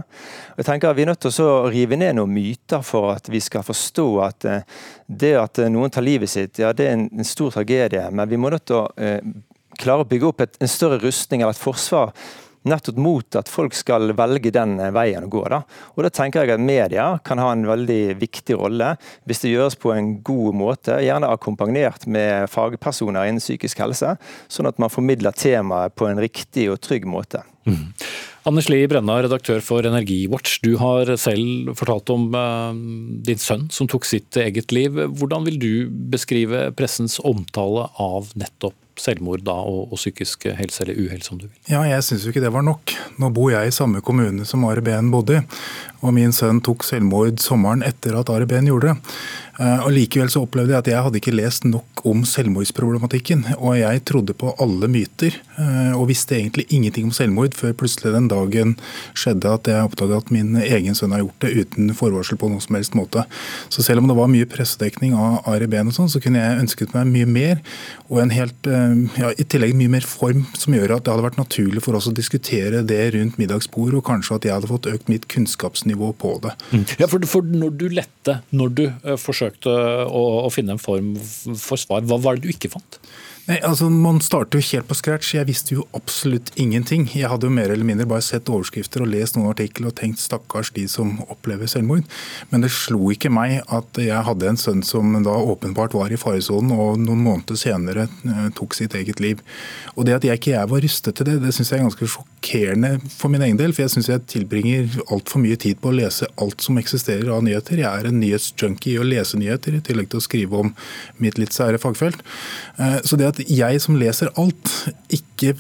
[0.58, 3.42] Jeg tenker at Vi er nødt til å rive ned noen myter for at vi
[3.44, 4.68] skal forstå at eh,
[5.08, 8.04] det at noen tar livet sitt, ja, det er en, en stor tragedie.
[8.12, 9.20] Men vi må nødt til å eh,
[9.82, 12.16] klare å bygge opp et, en større rustning eller et forsvar
[12.68, 15.44] nettopp mot at folk skal velge den veien å gå.
[15.52, 15.62] Da.
[15.96, 18.94] Og da tenker jeg at media kan ha en veldig viktig rolle
[19.30, 24.16] hvis det gjøres på en god måte, gjerne akkompagnert med fagpersoner innen psykisk helse,
[24.52, 27.44] sånn at man formidler temaet på en riktig og trygg måte.
[27.70, 27.94] Mm.
[28.50, 30.60] Anders Lie Brenna, redaktør for Energiwatch.
[30.66, 32.74] Du har selv fortalt om uh,
[33.22, 34.98] din sønn som tok sitt eget liv.
[35.20, 35.74] Hvordan vil du
[36.14, 41.48] beskrive pressens omtale av nettopp selvmord da, og, og, psykisk helse eller uhelse, om du
[41.48, 41.60] vil?
[41.70, 42.96] Ja, Jeg syns jo ikke det var nok.
[43.22, 45.46] Nå bor jeg i samme kommune som Are Behn bodde i.
[46.02, 49.16] Og min sønn tok selvmord sommeren etter at Are Behn gjorde det.
[49.62, 53.44] Eh, og Likevel så opplevde jeg at jeg hadde ikke lest nok om selvmordsproblematikken.
[53.60, 58.16] Og jeg trodde på alle myter, eh, og visste egentlig ingenting om selvmord før plutselig
[58.16, 58.74] den dagen
[59.14, 62.64] skjedde at jeg oppdaga at min egen sønn har gjort det uten forvarsel på noen
[62.64, 63.26] som helst måte.
[63.70, 66.64] Så selv om det var mye pressedekning av Ari Behn og sånn, så kunne jeg
[66.66, 67.62] ønsket meg mye mer.
[68.10, 68.81] Og en helt, eh,
[69.20, 72.10] ja, i tillegg mye mer form som gjør at det hadde vært naturlig for oss
[72.10, 76.36] å diskutere det rundt middagsbord, og kanskje at jeg hadde fått økt mitt kunnskapsnivå på
[76.46, 76.56] det.
[76.72, 76.86] Mm.
[77.02, 78.86] Ja, for, for når du lette, når du
[79.22, 79.74] forsøkte forsøkte
[80.06, 82.06] å, å, finne en form for svar.
[82.08, 83.00] Hva var det du ikke fant?
[83.48, 85.32] Nei, altså Man starter jo helt på scratch.
[85.34, 87.08] Jeg visste jo absolutt ingenting.
[87.10, 90.22] Jeg hadde jo mer eller mindre bare sett overskrifter og lest noen artikler og tenkt
[90.22, 92.06] stakkars de som opplever selvmord.
[92.52, 96.20] Men det slo ikke meg at jeg hadde en sønn som da åpenbart var i
[96.22, 99.42] faresonen og noen måneder senere eh, tok sitt eget liv.
[99.96, 102.12] Og Det at jeg ikke jeg var rustet til det, det syns jeg er ganske
[102.14, 103.74] sjokkerende for min egen del.
[103.74, 107.42] For jeg syns jeg tilbringer altfor mye tid på å lese alt som eksisterer av
[107.48, 107.82] nyheter.
[107.82, 110.74] Jeg er en nyhetsjunkie i å lese nyheter, i tillegg til å skrive om
[111.18, 112.22] mitt litt sære fagfelt.
[112.78, 114.72] Eh, så det at jeg som leser alt,
[115.14, 115.54] ikke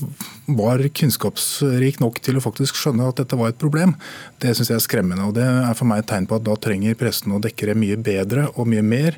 [0.51, 3.95] var kunnskapsrik nok til å faktisk skjønne at dette var et problem,
[4.43, 5.29] det syns jeg er skremmende.
[5.29, 7.77] og Det er for meg et tegn på at da trenger pressen å dekke det
[7.79, 9.17] mye bedre og mye mer.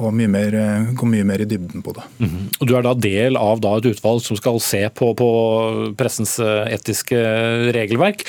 [0.00, 0.54] Og mye mer,
[0.96, 2.02] gå mye mer i dybden på det.
[2.18, 2.44] Mm -hmm.
[2.60, 6.38] Og Du er da del av da et utvalg som skal se på, på pressens
[6.38, 7.16] eh, etiske
[7.76, 8.24] regelverk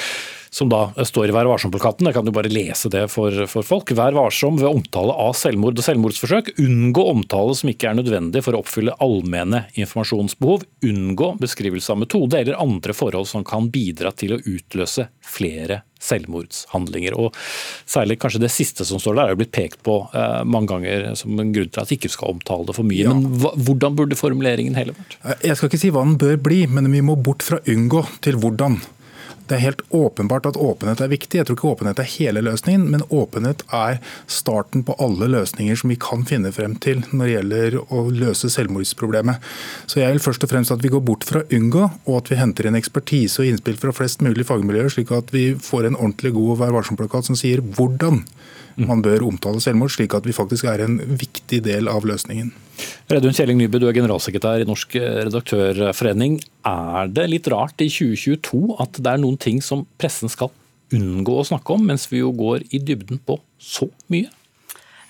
[0.54, 2.06] som da står i Vær varsom-plakaten.
[2.06, 3.90] Jeg kan jo bare lese det for, for, folk.
[3.98, 6.54] Vær varsom ved omtale av selvmord og selvmordsforsøk.
[6.62, 10.68] Unngå omtale som ikke er nødvendig for å oppfylle allmenne informasjonsbehov.
[10.86, 17.18] Unngå beskrivelse av metode eller andre forhold som kan bidra til å utløse flere selvmordshandlinger.
[17.18, 17.34] Og
[17.90, 21.14] Særlig kanskje det siste som står der, er jo blitt pekt på eh, mange ganger
[21.18, 23.08] som en grunn til at vi ikke skal omtale det for mye.
[23.08, 23.14] Ja.
[23.14, 25.18] Men hva, hvordan burde formuleringen hele vært?
[25.42, 28.38] Jeg skal ikke si hva den bør bli, men vi må bort fra unngå til
[28.44, 28.84] hvordan.
[29.48, 31.40] Det er helt åpenbart at åpenhet er viktig.
[31.40, 34.00] Jeg tror ikke åpenhet er hele løsningen, men åpenhet er
[34.32, 38.52] starten på alle løsninger som vi kan finne frem til når det gjelder å løse
[38.54, 39.44] selvmordsproblemet.
[39.92, 42.40] Så jeg vil først og fremst at vi går bort fra unngå, og at vi
[42.40, 46.36] henter inn ekspertise og innspill fra flest mulig fagmiljøer, slik at vi får en ordentlig
[46.38, 48.22] god Vær varsom-plakat som sier hvordan
[48.80, 52.52] man bør omtale selvmord, slik at vi faktisk er en viktig del av løsningen.
[53.12, 56.40] Reidun Kjelling Nybø, du er generalsekretær i Norsk redaktørforening.
[56.68, 60.54] Er det litt rart i 2022 at det er noen ting som pressen skal
[60.94, 64.32] unngå å snakke om, mens vi jo går i dybden på så mye?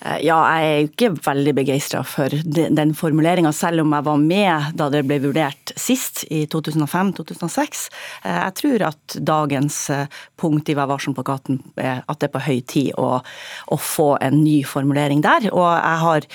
[0.03, 4.19] Eh, ja, jeg er jo ikke veldig begeistra for den formuleringa, selv om jeg var
[4.19, 7.85] med da det ble vurdert sist, i 2005-2006.
[8.23, 12.59] Eh, jeg tror at dagens eh, punkt i Vær varsom-plakaten at det er på høy
[12.67, 15.47] tid å, å, få en ny formulering der.
[15.53, 16.27] Og jeg har,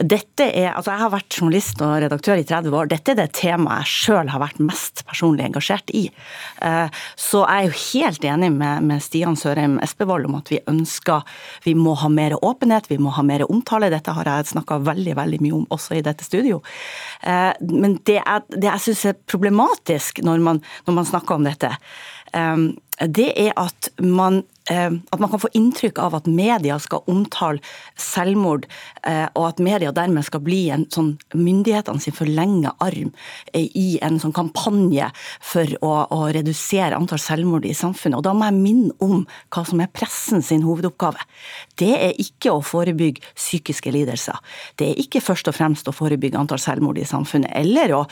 [0.00, 2.90] dette er, altså jeg har vært journalist og redaktør i 30 år.
[2.90, 6.04] Dette er det temaet jeg sjøl har vært mest personlig engasjert i.
[7.20, 11.26] Så jeg er jo helt enig med, med Stian Sørheim Espevold om at vi ønsker
[11.66, 12.90] vi må ha mer åpenhet.
[12.90, 13.90] vi må ha mer omtale.
[13.92, 16.62] Dette har jeg snakka veldig veldig mye om også i dette studio.
[17.22, 21.46] Eh, men det, er, det jeg syns er problematisk når man, når man snakker om
[21.48, 21.74] dette,
[22.32, 22.66] eh,
[23.02, 24.42] det er at man
[24.74, 27.62] at man kan få inntrykk av at media skal omtale
[27.98, 28.66] selvmord,
[29.06, 33.12] eh, og at media dermed skal bli en sånn myndighetene sin forlenge arm
[33.52, 35.08] eh, i en sånn kampanje
[35.40, 38.18] for å, å, redusere antall selvmord i samfunnet.
[38.20, 41.22] Og Da må jeg minne om hva som er pressen sin hovedoppgave.
[41.78, 44.38] Det er ikke å forebygge psykiske lidelser.
[44.78, 48.02] Det er ikke først og fremst å forebygge antall selvmord i samfunnet, eller å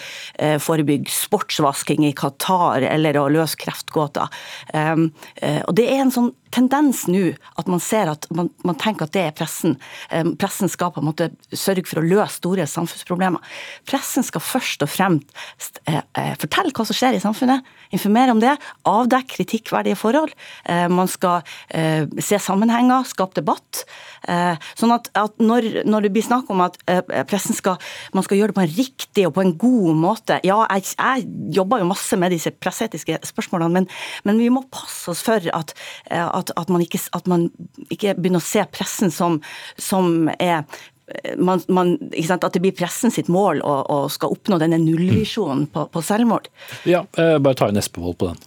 [0.63, 4.31] forebygge sportsvasking i Qatar, eller å løse kreftgåter.
[4.75, 9.15] Og det er en sånn tendens nå at man ser at man, man, tenker at
[9.15, 9.77] det er pressen.
[10.11, 13.43] Eh, pressen skal på en måte sørge for å løse store samfunnsproblemer.
[13.89, 18.43] Pressen skal først og fremst eh, eh, fortelle hva som skjer i samfunnet, informere om
[18.43, 18.55] det,
[18.87, 20.33] avdekke kritikkverdige forhold.
[20.91, 23.83] Man skal se sammenhenger, skape debatt.
[24.79, 26.77] Sånn at, at når, når, det blir snakk om at
[27.31, 27.79] pressen skal,
[28.17, 31.27] man skal gjøre det på en riktig og på en god måte Ja, jeg, jeg
[31.57, 33.89] jobber jo masse med disse presseetiske spørsmålene, men,
[34.29, 35.75] men vi må passe oss for at,
[36.11, 37.51] at, at, man, ikke, at man,
[37.89, 39.41] ikke, begynner å se pressen som,
[39.81, 40.65] som er
[41.37, 41.97] man, man,
[42.31, 46.47] at det blir pressen sitt mål å, å skal oppnå denne nullvisjonen på, på, selvmord.
[46.89, 48.47] Ja, eh, bare ta inn Espevold på den.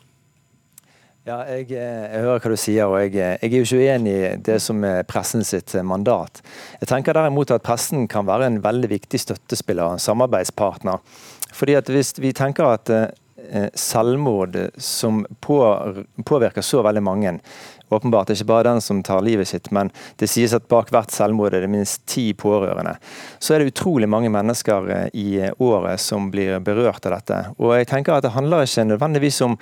[1.24, 4.14] Ja, jeg, eh, jeg, hører hva du sier, og jeg, jeg, er jo ikke uenig
[4.14, 6.42] i det som er pressen sitt mandat.
[6.82, 11.00] Jeg tenker derimot at pressen kan være en veldig viktig støttespiller, en samarbeidspartner.
[11.54, 15.62] Fordi at Hvis vi tenker at eh, selvmord som på,
[16.28, 17.38] påvirker så veldig mange,
[17.92, 21.54] åpenbart ikke bare den som tar livet sitt, men det sies at bak hvert selvmord
[21.54, 22.96] er det minst ti pårørende.
[23.40, 27.42] Så er det utrolig mange mennesker eh, i året som blir berørt av dette.
[27.60, 29.58] Og jeg tenker at Det handler ikke nødvendigvis om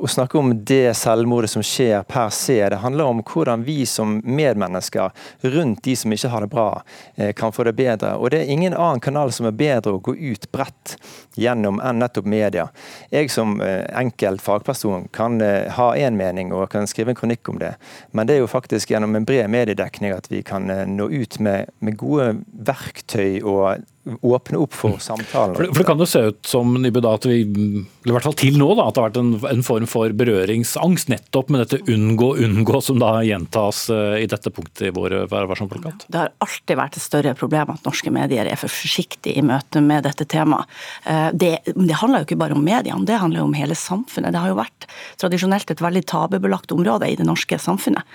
[0.00, 2.56] å snakke om det selvmordet som skjer per se.
[2.72, 5.12] Det handler om hvordan vi som medmennesker
[5.54, 6.82] rundt de som ikke har det bra,
[7.16, 8.16] eh, kan få det bedre.
[8.16, 10.96] Og det er ingen annen kanal som er bedre å gå ut bredt
[11.36, 12.70] gjennom enn nettopp media.
[13.10, 17.48] Jeg som enkel enkelt fagperson kan eh, ha én mening og kan skrive en kronikk
[17.48, 17.74] om det,
[18.12, 21.70] men det er jo faktisk gjennom en bred mediedekning at vi kan nå ut med,
[21.80, 25.56] med gode verktøy og åpne opp for samtalen.
[25.56, 28.36] For, for, Det kan jo se ut som Nibud, da, at vi, i hvert fall
[28.38, 31.92] til nå, da, at det har vært en, en, form for berøringsangst nettopp med dette
[31.92, 35.52] unngå, unngå, som da gjentas uh, i dette punktet i vår Vær.
[35.52, 39.82] Det har alltid vært et større problem at norske medier er for forsiktige i møte
[39.84, 40.70] med dette temaet.
[41.04, 44.32] Uh, det, det, handler jo ikke bare om mediene, det handler jo om hele samfunnet.
[44.32, 44.88] Det har jo vært
[45.20, 48.06] tradisjonelt et veldig tabubelagt område i det norske samfunnet.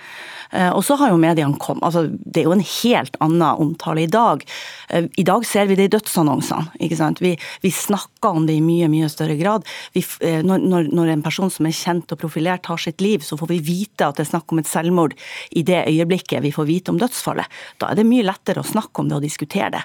[0.50, 4.04] Eh, og så har jo mediene kommet altså Det er jo en helt annen omtale
[4.04, 4.44] i dag.
[4.88, 6.76] Eh, I dag ser vi det i dødsannonsene.
[6.80, 7.22] ikke sant?
[7.22, 9.66] Vi, vi snakker om det i mye mye større grad.
[9.94, 13.38] Vi, eh, når, når, en person som er kjent og profilert tar sitt liv, så
[13.38, 15.16] får vi vite at det er snakk om et selvmord
[15.50, 17.58] i det øyeblikket vi får vite om dødsfallet.
[17.80, 19.84] Da er det mye lettere å snakke om det og diskutere det.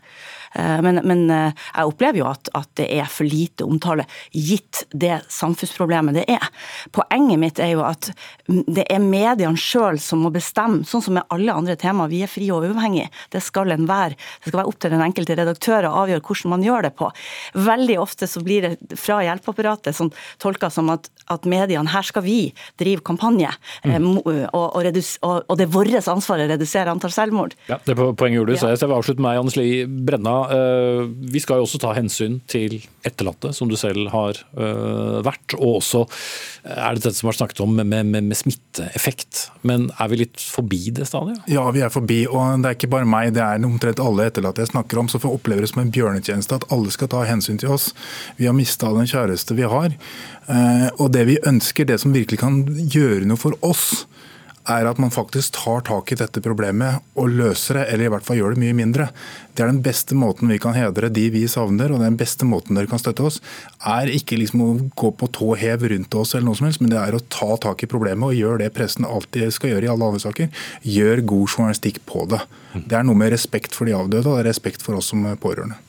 [0.54, 4.84] Eh, men, men, eh, jeg opplever jo at, at, det er for lite omtale, gitt
[4.92, 6.48] det samfunnsproblemet det er.
[6.96, 8.12] Poenget mitt er jo at
[8.48, 12.12] det er mediene sjøl som må bestemme, sånn som med alle andre temaer.
[12.12, 13.12] Vi er frie og uavhengige.
[13.32, 14.18] Det skal en være.
[14.42, 17.12] Det skal være opp til den enkelte redaktør å avgjøre hvordan man gjør det på.
[17.72, 22.26] Veldig ofte så blir det fra hjelpeapparatet sånn tolka som at, at mediene, her skal
[22.26, 22.40] vi
[22.82, 23.52] drive kampanje,
[23.86, 23.92] mm.
[23.92, 27.56] Eh, og, og, redus, og, og, det er vårt ansvar å redusere antall selvmord.
[27.70, 30.41] Ja, Det poenget gjorde du, så jeg vil avslutte med Anders Lie Brenna.
[30.50, 31.02] Eh,
[31.34, 35.56] vi skal jo også ta hensyn til etterlatte, som du selv har eh, vært.
[35.58, 39.48] Og også eh, er det dette som har snakket om med, med, med, smitteeffekt.
[39.68, 41.42] Men er vi litt forbi det stadiet?
[41.52, 42.24] Ja, vi er forbi.
[42.30, 45.12] Og det er ikke bare meg, det er omtrent alle etterlatte jeg snakker om.
[45.12, 47.92] Så får oppleve det som en bjørnetjeneste at alle skal ta hensyn til oss.
[48.40, 49.96] Vi har mista den kjæreste vi har.
[51.00, 54.06] Og det vi ønsker, det som virkelig kan gjøre noe for oss,
[54.70, 58.26] er at man faktisk tar tak i dette problemet og løser det, eller i hvert
[58.26, 59.08] fall gjør det mye mindre.
[59.56, 62.78] Det er den beste måten vi kan hedre de vi savner, og den beste måten
[62.78, 63.42] dere kan støtte oss,
[63.88, 66.94] er ikke liksom å gå på tå hev rundt oss, eller noe som helst, men
[66.94, 69.94] det er å ta tak i problemet og gjøre det pressen alltid skal gjøre i
[69.94, 70.66] alle andre saker.
[70.88, 72.44] Gjør god journalistikk på det.
[72.76, 75.80] Det er noe med respekt for de avdøde og respekt for oss som pårørende.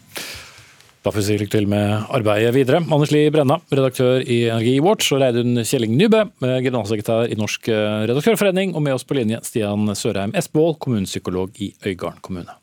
[1.02, 2.78] Da får si lykke til med arbeidet videre.
[2.94, 7.66] Anders Lie Brenna, redaktør i Energiwatch, og Reidun Kjelling Nybø, generalsekretær i Norsk
[8.06, 12.54] redaktørforening, og med oss på linje Stian Sørheim Espål, kommunepsykolog i Øygarden kommune.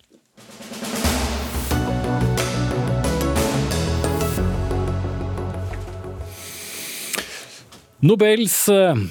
[7.99, 8.61] Nobels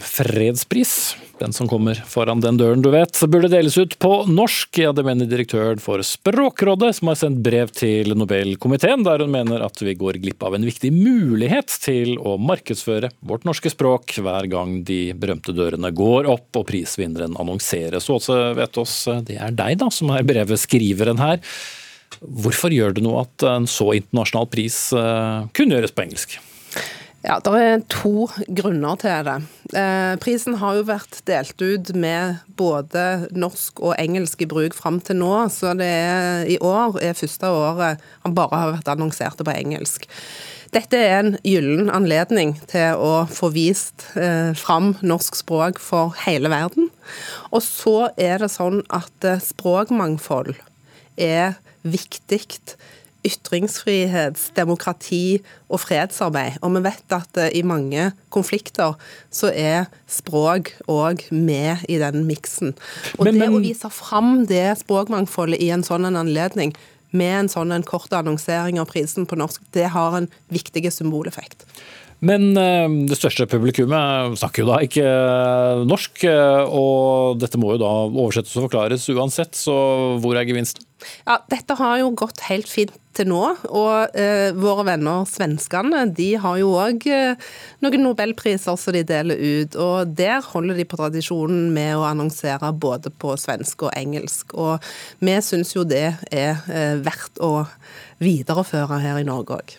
[0.08, 0.94] fredspris
[1.40, 4.80] den som kommer foran den døren, du vet, burde deles ut på norsk.
[4.82, 9.64] Ja, det mener direktøren for Språkrådet, som har sendt brev til Nobelkomiteen, der hun mener
[9.66, 14.48] at vi går glipp av en viktig mulighet til å markedsføre vårt norske språk hver
[14.50, 18.08] gang de berømte dørene går opp og prisvinneren annonseres.
[18.10, 21.42] Og også vet oss, det er deg da som er brevskriveren her.
[22.18, 26.38] Hvorfor gjør det noe at en så internasjonal pris eh, kunngjøres på engelsk?
[27.26, 29.38] Ja, Det er to grunner til det.
[29.74, 35.00] Eh, prisen har jo vært delt ut med både norsk og engelsk i bruk fram
[35.02, 39.42] til nå, så det er, i år er første året han bare har vært annonsert
[39.42, 40.06] på engelsk.
[40.70, 46.52] Dette er en gyllen anledning til å få vist eh, fram norsk språk for hele
[46.52, 46.90] verden.
[47.50, 50.54] Og så er det sånn at eh, språkmangfold
[51.18, 52.44] er viktig
[53.26, 56.60] ytringsfrihet, demokrati og fredsarbeid.
[56.62, 58.94] Og vi vet at eh, i mange konflikter
[59.34, 62.76] så er språk òg med i den miksen.
[63.18, 66.74] Og men, det å vise fram det språkmangfoldet i en sånn anledning,
[67.10, 71.64] med en sånn en kort annonsering av prisen på norsk, det har en viktig symboleffekt.
[72.24, 76.24] Men eh, det største publikummet snakker jo da ikke eh, norsk,
[76.68, 79.78] og dette må jo da oversettes og forklares uansett, så
[80.22, 80.88] hvor er gevinsten?
[81.26, 83.42] Ja, Dette har jo gått helt fint til nå.
[83.66, 87.48] Og eh, våre venner svenskene de har jo òg eh,
[87.84, 89.78] noen nobelpriser som de deler ut.
[89.78, 94.54] Og der holder de på tradisjonen med å annonsere både på svensk og engelsk.
[94.58, 94.88] Og
[95.24, 97.68] vi syns jo det er eh, verdt å
[98.22, 99.78] videreføre her i Norge òg.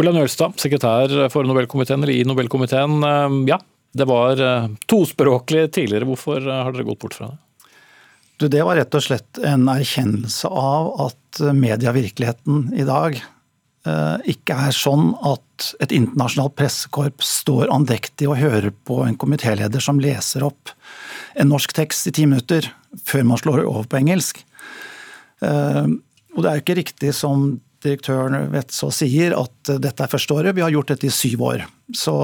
[0.00, 3.02] Olav Nølstad, sekretær for Nobelkomiteen, eller i Nobelkomiteen.
[3.04, 3.60] Eh, ja,
[3.92, 6.06] Det var eh, tospråklig tidligere.
[6.06, 7.38] Hvorfor eh, har dere gått bort fra det?
[8.40, 14.56] Du, det var rett og slett en erkjennelse av at medievirkeligheten i dag eh, ikke
[14.68, 20.46] er sånn at et internasjonalt pressekorps står andektig og hører på en komitéleder som leser
[20.46, 20.72] opp
[21.36, 22.70] en norsk tekst i ti minutter
[23.04, 24.40] før man slår over på engelsk.
[25.40, 30.56] Og det er jo ikke riktig som direktøren Vetsaa sier, at dette er første året.
[30.56, 31.66] Vi har gjort dette i syv år.
[31.96, 32.14] Så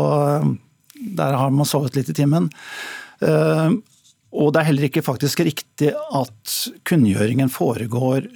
[0.97, 2.49] der har man sovet litt i timen.
[3.25, 3.71] Eh,
[4.37, 6.57] og det er heller ikke faktisk riktig at
[6.89, 8.27] kunngjøringen foregår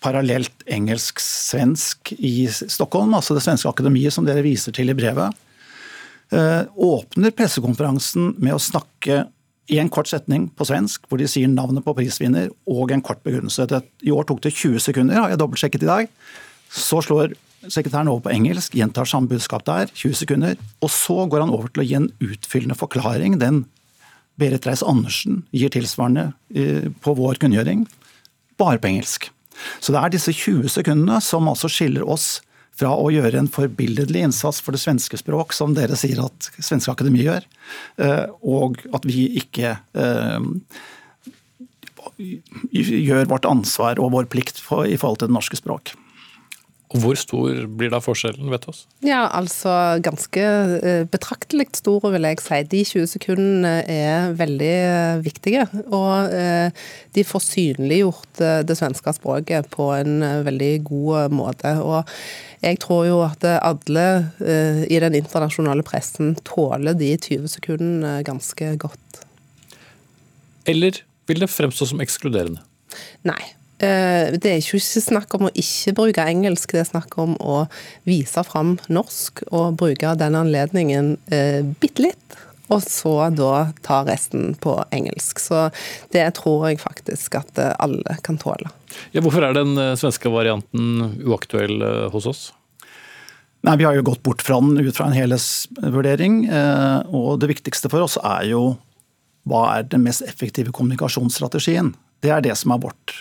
[0.00, 5.36] parallelt engelsk-svensk i Stockholm, altså det svenske akademiet som dere viser til i brevet.
[6.30, 9.24] Eh, åpner pressekonferansen med å snakke
[9.70, 13.22] i en kort setning på svensk, hvor de sier navnet på prisvinner og en kort
[13.26, 13.68] begrunnelse.
[14.02, 16.10] I år tok det 20 sekunder, har jeg dobbeltsjekket i dag.
[16.70, 17.36] Så slår
[17.68, 20.56] sekretæren over på engelsk, gjentar samme budskap der, 20 sekunder.
[20.82, 23.38] Og så går han over til å gi en utfyllende forklaring.
[23.42, 23.64] Den
[24.40, 27.84] Berit Reiss-Andersen gir tilsvarende eh, på vår kunngjøring,
[28.60, 29.28] bare på engelsk.
[29.78, 32.38] Så det er disse 20 sekundene som altså skiller oss
[32.80, 36.94] fra å gjøre en forbilledlig innsats for det svenske språk, som dere sier at Svenske
[36.94, 37.46] Akademi gjør,
[38.00, 40.38] eh, og at vi ikke eh,
[42.70, 45.94] gjør vårt ansvar og vår plikt i forhold til det norske språk.
[46.90, 48.80] Og Hvor stor blir da forskjellen, vet oss?
[49.06, 49.70] Ja, altså
[50.02, 52.58] ganske eh, betraktelig stor, vil jeg si.
[52.72, 55.68] De 20 sekundene er veldig viktige.
[55.86, 56.74] Og eh,
[57.14, 60.18] de får synliggjort det svenske språket på en
[60.48, 61.76] veldig god måte.
[61.78, 62.10] Og
[62.60, 64.06] jeg tror jo at alle
[64.90, 69.22] i den internasjonale pressen tåler de 20 sekundene ganske godt.
[70.68, 71.00] Eller
[71.30, 72.60] vil det fremstå som ekskluderende?
[73.24, 73.40] Nei,
[73.80, 77.62] Eh, det er ikke snakk om å ikke bruke engelsk, det er snakk om å
[78.08, 82.38] vise fram norsk og bruke den anledningen eh, bitte litt.
[82.70, 85.40] Og så da ta resten på engelsk.
[85.42, 85.70] Så
[86.14, 88.68] det tror jeg faktisk at eh, alle kan tåle.
[89.14, 91.82] Ja, hvorfor er den eh, svenske varianten uaktuell
[92.12, 92.42] hos oss?
[93.66, 96.46] Nei, Vi har jo gått bort fra den ut fra en helhetsvurdering.
[97.12, 98.62] Og det viktigste for oss er jo
[99.44, 101.90] hva er den mest effektive kommunikasjonsstrategien.
[102.24, 103.12] Det er det som er vårt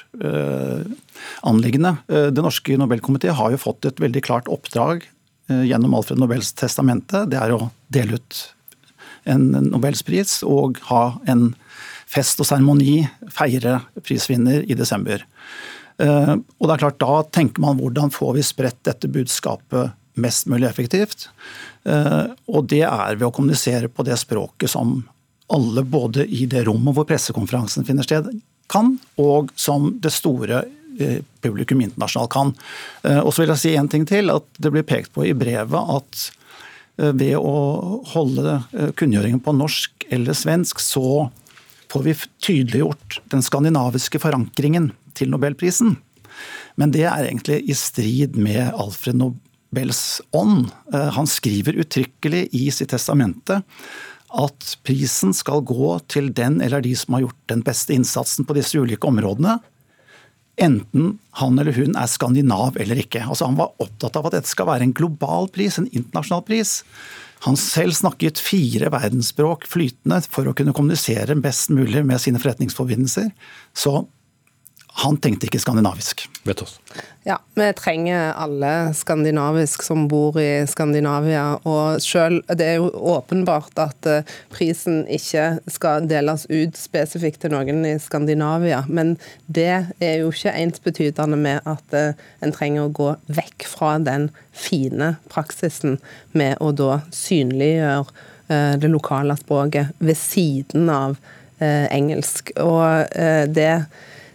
[1.43, 1.91] anliggende.
[2.07, 5.03] Det norske Nobelkomité har jo fått et veldig klart oppdrag
[5.51, 7.25] gjennom Alfred Nobels testamente.
[7.27, 8.39] Det er å dele ut
[9.29, 11.51] en Nobelspris og ha en
[12.09, 13.03] fest og seremoni,
[13.33, 15.23] feire prisvinner i desember.
[15.99, 20.69] Og det er klart, Da tenker man hvordan får vi spredt dette budskapet mest mulig
[20.69, 21.25] effektivt.
[21.83, 25.01] Og det er ved å kommunisere på det språket som
[25.49, 28.29] alle, både i det rommet hvor pressekonferansen finner sted,
[28.69, 30.63] kan, og som det store
[31.01, 32.53] eh, publikum internasjonalt kan.
[33.03, 35.33] Eh, og så vil jeg si en ting til, at Det blir pekt på i
[35.33, 36.25] brevet at
[37.01, 38.59] eh, ved å holde
[38.99, 41.29] kunngjøringen på norsk eller svensk, så
[41.89, 45.97] får vi tydeliggjort den skandinaviske forankringen til nobelprisen.
[46.79, 50.69] Men det er egentlig i strid med Alfred Nobels ånd.
[50.93, 53.59] Han skriver uttrykkelig i sitt testamente
[54.29, 58.55] at prisen skal gå til den eller de som har gjort den beste innsatsen på
[58.57, 59.57] disse ulike områdene.
[60.59, 63.23] Enten han eller hun er skandinav eller ikke.
[63.23, 66.83] Altså Han var opptatt av at dette skal være en global pris, en internasjonal pris.
[67.47, 73.31] Han selv snakket fire verdensspråk flytende for å kunne kommunisere best mulig med sine forretningsforbindelser.
[73.73, 74.03] Så
[74.99, 76.25] han tenkte ikke skandinavisk.
[76.43, 76.75] Vet oss.
[77.27, 81.59] Ja, vi trenger alle skandinavisk som bor i Skandinavia.
[81.67, 87.53] Og selv, det er jo åpenbart at eh, prisen ikke skal deles ut spesifikt til
[87.53, 88.81] noen i Skandinavia.
[88.87, 89.15] Men
[89.47, 89.69] det
[89.99, 95.13] er jo ikke ensbetydende med at eh, en trenger å gå vekk fra den fine
[95.31, 95.99] praksisen
[96.35, 98.03] med å da synliggjøre
[98.51, 101.19] eh, det lokale språket ved siden av
[101.59, 102.53] engelsk.
[102.63, 103.09] Og
[103.51, 103.73] det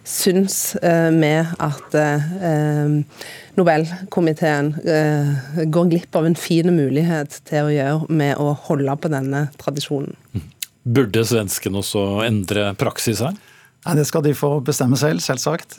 [0.05, 3.23] syns eh, vi at eh,
[3.55, 9.11] Nobelkomiteen eh, går glipp av en fin mulighet til å gjøre med å holde på
[9.11, 10.13] denne tradisjonen.
[10.85, 13.33] Burde svenskene også endre praksis her?
[13.85, 15.77] Nei, Det skal de få bestemme selv, selvsagt.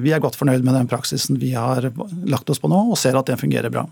[0.00, 1.90] Vi er godt fornøyd med den praksisen vi har
[2.24, 3.84] lagt oss på nå, og ser at den fungerer bra.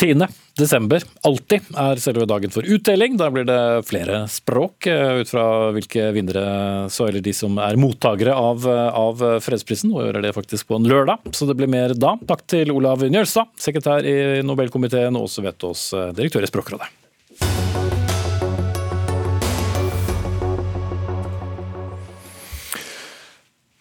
[0.00, 0.26] 10.
[0.56, 3.18] desember, alltid, er selve dagen for utdeling.
[3.20, 5.44] Da blir det flere språk eh, ut fra
[5.76, 9.92] hvilke vinnere så eller de som er mottakere av, av fredsprisen.
[9.92, 12.14] Og gjør det faktisk på en lørdag, så det blir mer da.
[12.32, 16.88] Takk til Olav Njølstad, sekretær i Nobelkomiteen, og også Vetås, eh, direktør i Språkrådet.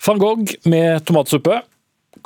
[0.09, 1.61] Van Gogh med tomatsuppe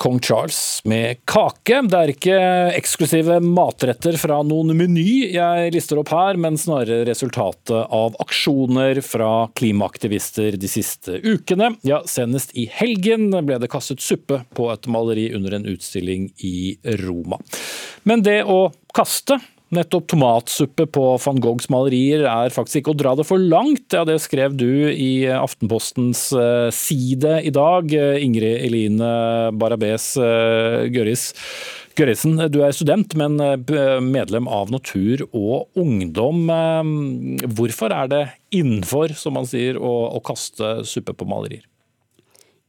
[0.03, 1.77] kong Charles med kake.
[1.87, 2.39] Det er ikke
[2.75, 9.47] eksklusive matretter fra noen meny jeg lister opp her, men snarere resultatet av aksjoner fra
[9.55, 11.71] klimaaktivister de siste ukene.
[11.87, 16.75] Ja, senest i helgen ble det kastet suppe på et maleri under en utstilling i
[17.05, 17.39] Roma.
[18.03, 19.39] Men det å kaste
[19.73, 23.87] Nettopp tomatsuppe på van Goghs malerier er faktisk ikke å dra det for langt.
[23.95, 29.09] Ja, det skrev du i Aftenpostens eh, side i dag, Ingrid Eline
[29.57, 31.31] Barabes eh, Gøris.
[31.97, 36.47] Gørrisen, du er student, men eh, medlem av Natur og Ungdom.
[37.57, 41.65] Hvorfor er det innenfor, som man sier, å, å kaste suppe på malerier?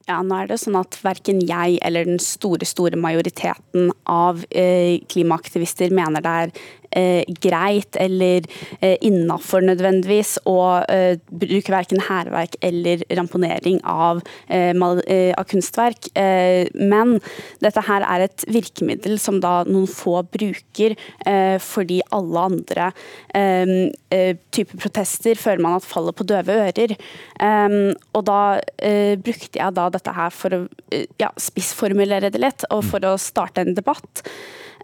[0.05, 5.01] Ja, nå er det sånn at Verken jeg eller den store store majoriteten av eh,
[5.09, 6.53] klimaaktivister mener det er
[6.97, 8.47] eh, greit eller
[8.81, 10.59] eh, innafor nødvendigvis å
[10.91, 16.11] eh, bruke verken hærverk eller ramponering av, eh, eh, av kunstverk.
[16.17, 17.19] Eh, men
[17.65, 20.95] dette her er et virkemiddel som da noen få bruker
[21.61, 22.87] fordi alle andre
[24.55, 26.95] typer protester føler man at faller på døve ører.
[28.15, 28.41] og da
[29.25, 30.61] brukte jeg da dette her for å
[31.21, 34.25] ja, spissformulere det litt, og for å starte en debatt.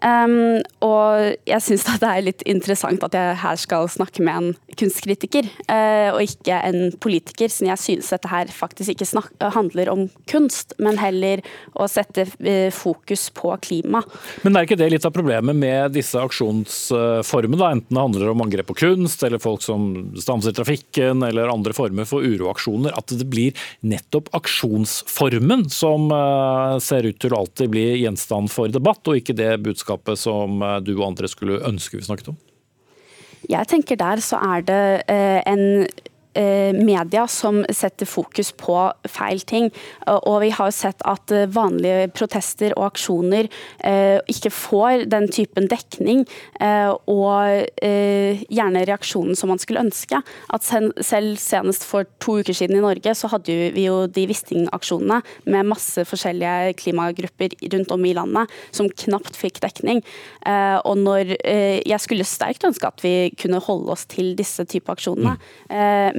[0.01, 4.77] Um, og jeg syns det er litt interessant at jeg her skal snakke med en
[4.79, 9.91] kunstkritiker, uh, og ikke en politiker, siden jeg synes dette her faktisk ikke snak handler
[9.93, 11.43] om kunst, men heller
[11.77, 14.01] å sette uh, fokus på klima.
[14.41, 17.71] Men er ikke det litt av problemet med disse aksjonsformene, da?
[17.75, 22.09] enten det handler om angrep på kunst, eller folk som stanser trafikken, eller andre former
[22.09, 27.87] for uroaksjoner, at det blir nettopp aksjonsformen som uh, ser ut til å alltid bli
[28.01, 31.97] gjenstand for debatt, og ikke det budskapet budskapet som eh, du og andre skulle ønske
[31.97, 32.37] vi snakket om?
[33.49, 35.87] Jeg tenker der så er det eh, en
[36.33, 38.75] media som setter fokus på
[39.09, 39.69] feil ting.
[40.07, 43.49] Og vi har sett at eh, vanlige protester og aksjoner
[43.83, 46.23] eh, ikke får den typen dekning
[47.11, 50.19] og gjerne reaksjonen som man skulle ønske.
[50.53, 55.21] At selv senest for to uker siden i Norge så hadde vi jo de Wisting-aksjonene
[55.49, 60.03] med masse forskjellige klimagrupper rundt om i landet som knapt fikk dekning.
[60.85, 65.37] Og når Jeg skulle sterkt ønske at vi kunne holde oss til disse type aksjonene.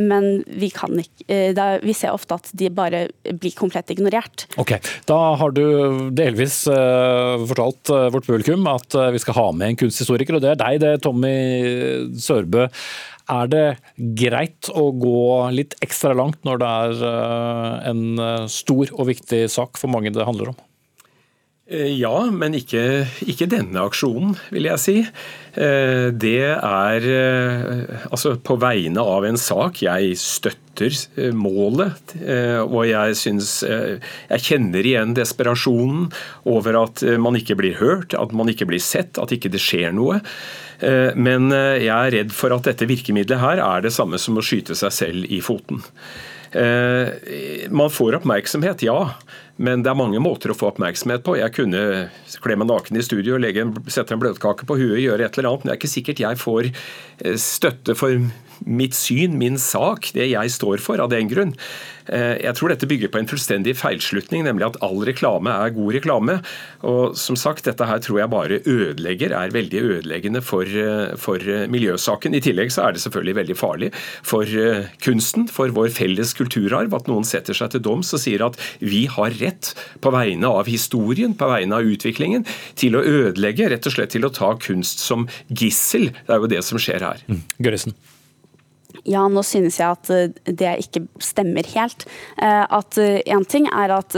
[0.03, 3.05] Men vi ikke da, Vi ser ofte at de bare
[3.38, 4.46] blir komplett ignorert.
[4.61, 4.74] Ok,
[5.09, 9.80] Da har du delvis uh, fortalt uh, vårt publikum at vi skal ha med en
[9.84, 11.32] kunsthistoriker, og det er deg, det Tommy
[12.20, 12.66] Sørbø.
[13.32, 13.66] Er det
[14.18, 15.22] greit å gå
[15.55, 18.03] litt ekstra langt når det er en
[18.50, 20.61] stor og viktig sak for mange det handler om?
[21.72, 24.94] Ja, men ikke, ikke, denne aksjonen, vil jeg si.
[25.52, 29.80] Eh, det er eh, altså på vegne av en sak.
[29.84, 32.14] Jeg støtter eh, målet,
[32.64, 36.10] og jeg syns Jeg kjenner igjen desperasjonen
[36.48, 39.96] over at man ikke blir hørt, at man ikke blir sett, at ikke det skjer
[39.96, 40.20] noe.
[40.82, 44.74] Men jeg er redd for at dette virkemidlet her er det samme som å skyte
[44.74, 45.78] seg selv i foten.
[47.70, 49.12] Man får oppmerksomhet, ja.
[49.62, 51.36] Men det er mange måter å få oppmerksomhet på.
[51.38, 51.82] Jeg kunne
[52.42, 55.52] kle meg naken i studio, legge en, sette en bløtkake på huet, gjøre et eller
[55.52, 55.62] annet.
[55.62, 58.26] Men det er ikke sikkert jeg får eh, støtte for
[58.66, 61.54] mitt syn, min sak, det jeg står for, av den grunn.
[62.09, 65.96] Eh, jeg tror dette bygger på en fullstendig feilslutning, nemlig at all reklame er god
[65.98, 66.38] reklame.
[66.88, 71.38] Og som sagt, dette her tror jeg bare ødelegger, er veldig ødeleggende for, eh, for
[71.72, 72.34] miljøsaken.
[72.34, 73.92] I tillegg så er det selvfølgelig veldig farlig
[74.22, 78.44] for eh, kunsten, for vår felles kulturarv, at noen setter seg til doms og sier
[78.46, 82.46] at vi har rett på vegne av historien, på vegne av utviklingen,
[82.78, 86.11] til å ødelegge, rett og slett til å ta kunst som gissel.
[86.26, 87.22] Det er jo det som skjer her.
[87.28, 87.44] Mm.
[89.09, 92.07] Ja, nå synes jeg at eh, det ikke stemmer helt.
[92.38, 94.16] Eh, at én eh, ting er at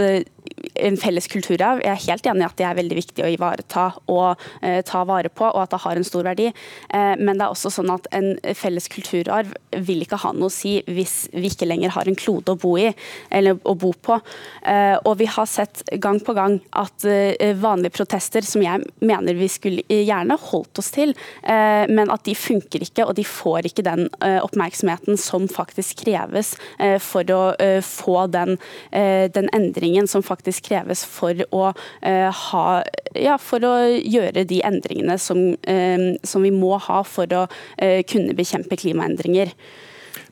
[0.75, 1.83] en felles kulturarv.
[1.85, 5.05] Jeg er helt enig i at det er veldig viktig å ivareta og eh, ta
[5.09, 6.51] vare på, og at det har en stor verdi.
[6.51, 9.55] Eh, men det er også sånn at en felles kulturarv
[9.87, 12.75] vil ikke ha noe å si hvis vi ikke lenger har en klode å bo
[12.81, 12.91] i,
[13.35, 14.19] eller å bo på.
[14.67, 19.39] Eh, og vi har sett gang på gang at eh, vanlige protester, som jeg mener
[19.39, 23.71] vi skulle gjerne holdt oss til, eh, men at de funker ikke, og de får
[23.71, 26.55] ikke den eh, oppmerksomheten som faktisk kreves
[27.01, 27.41] for å
[27.85, 28.57] få den,
[28.93, 32.83] den endringen som faktisk faktisk kreves for å, uh, ha,
[33.15, 38.03] ja, for å gjøre de endringene som, uh, som, vi må ha for å uh,
[38.07, 39.53] kunne bekjempe klimaendringer.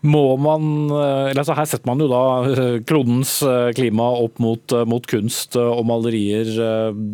[0.03, 0.91] Må man,
[1.31, 3.37] altså Her setter man jo da klodens
[3.75, 6.49] klima opp mot, mot kunst og malerier.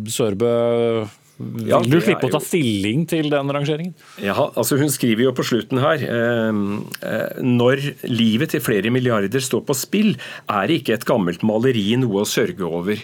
[0.09, 1.05] Sørbø,
[1.39, 3.93] Vil du slippe å ta stilling til den rangeringen?
[4.19, 6.61] Ja, altså Hun skriver jo på slutten her eh,
[7.07, 10.11] eh, når livet til flere milliarder står på spill,
[10.51, 12.99] er ikke et gammelt maleri noe å sørge over.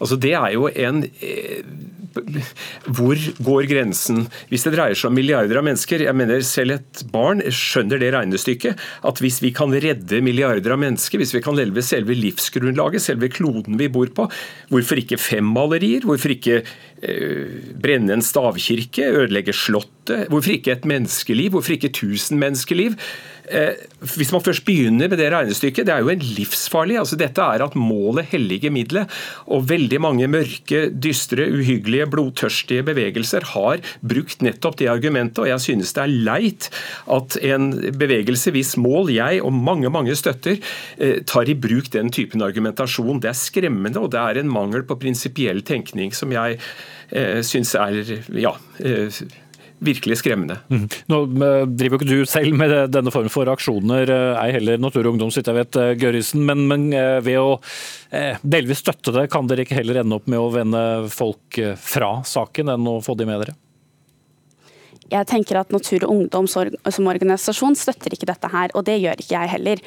[0.00, 1.62] Altså Det er jo en eh,
[2.96, 4.24] Hvor går grensen?
[4.50, 8.08] Hvis det dreier seg om milliarder av mennesker, jeg mener selv et barn skjønner det
[8.14, 8.80] regnestykket,
[9.10, 13.28] at hvis vi kan redde milliarder av mennesker, hvis vi kan leve selve livsgrunnlaget, selve
[13.32, 14.28] kloden vi bor på,
[14.72, 16.08] hvorfor ikke fem malerier?
[16.08, 20.30] Hvorfor ikke eh, brenne en stavkirke, ødelegge slottet?
[20.32, 21.52] Hvorfor ikke et menneskeliv?
[21.52, 22.96] Hvorfor ikke tusen menneskeliv?
[23.46, 23.78] Eh,
[24.16, 26.98] hvis man først begynner med det regnestykket, det er jo en livsfarlig.
[26.98, 29.12] altså Dette er at målet hellige middelet.
[29.46, 35.44] Og veldig mange mørke, dystre, uhyggelige, blodtørstige bevegelser har brukt nettopp det argumentet.
[35.44, 36.70] Og jeg synes det er leit
[37.06, 40.58] at en bevegelse hvis mål jeg og mange mange støtter,
[40.98, 43.20] eh, tar i bruk den typen argumentasjon.
[43.22, 46.58] Det er skremmende, og det er en mangel på prinsipiell tenkning som jeg
[47.10, 48.02] eh, syns er
[48.34, 48.56] ja,
[49.78, 50.58] virkelig skremmende.
[50.68, 50.86] Mm.
[51.12, 54.80] Nå eh, driver jo ikke du selv med denne formen for aksjoner, eh, ei heller
[54.80, 56.88] Natur og Ungdom, sitt jeg vet, eh, Gørisen, men, men,
[57.24, 57.58] ved å
[58.46, 60.80] delvis støtte det, kan dere ikke heller ende opp med å vende
[61.12, 63.56] folk fra saken enn å få de med dere?
[65.06, 69.20] jeg tenker at Natur og Ungdom som organisasjon støtter ikke dette her, og det gjør
[69.22, 69.82] ikke jeg heller.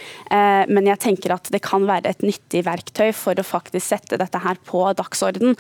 [0.72, 4.40] Men jeg tenker at det kan være et nyttig verktøy for å faktisk sette dette
[4.40, 5.58] her på dagsorden.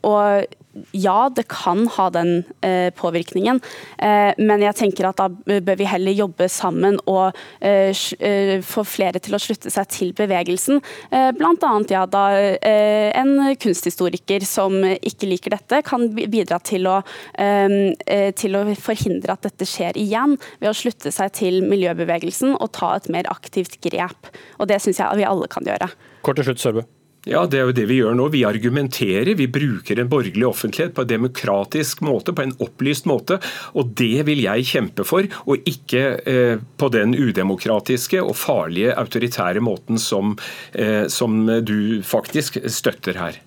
[0.00, 0.56] Og
[0.92, 3.60] ja, det kan ha den eh, påvirkningen,
[3.98, 8.84] eh, men jeg tenker at da bør vi heller jobbe sammen og eh, eh få
[8.86, 10.80] flere til å slutte seg til bevegelsen.
[11.10, 11.72] Eh, Bl.a.
[11.90, 16.96] Ja, da eh, en kunsthistoriker som ikke liker dette, kan bidra til å,
[17.34, 22.94] til å forhindre at dette skjer igjen, ved å slutte seg til miljøbevegelsen og ta
[22.96, 24.32] et mer aktivt grep.
[24.58, 25.90] Og Det syns jeg vi alle kan gjøre.
[26.24, 26.86] Kort til slutt, Sørbø.
[27.24, 28.28] Ja, Det er jo det vi gjør nå.
[28.34, 33.38] Vi argumenterer, vi bruker en borgerlig offentlighet på en demokratisk måte, på en opplyst måte.
[33.72, 39.64] Og det vil jeg kjempe for, og ikke eh, på den udemokratiske og farlige autoritære
[39.64, 40.36] måten som,
[40.72, 43.40] eh, som du faktisk støtter her.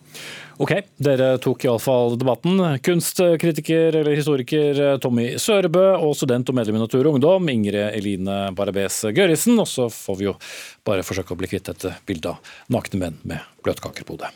[0.58, 2.58] Ok, dere tok iallfall debatten.
[2.82, 8.40] Kunstkritiker eller historiker Tommy Sørebø og student og medlem i Natur og Ungdom Ingrid Eline
[8.58, 9.60] Barabes Gørisen.
[9.62, 10.34] Og så får vi jo
[10.88, 14.34] bare forsøke å bli kvitt dette bildet av nakne menn med bløtkaker på hodet.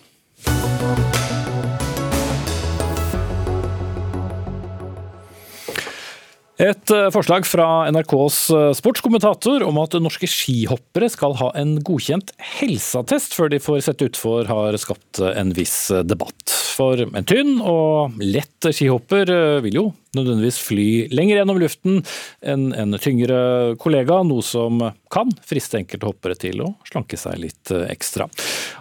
[6.61, 12.35] Et eh, forslag fra NRKs eh, sportskommentator om at norske skihoppere skal ha en godkjent
[12.59, 16.60] helseattest før de får sette utfor, har skapt en viss debatt.
[16.71, 19.83] For en tynn og lett skihopper eh, vil jo
[20.15, 22.01] nødvendigvis fly lenger gjennom luften
[22.43, 23.39] enn en tyngre
[23.81, 28.27] kollega, noe som kan friste enkelte hoppere til å slanke seg litt eh, ekstra.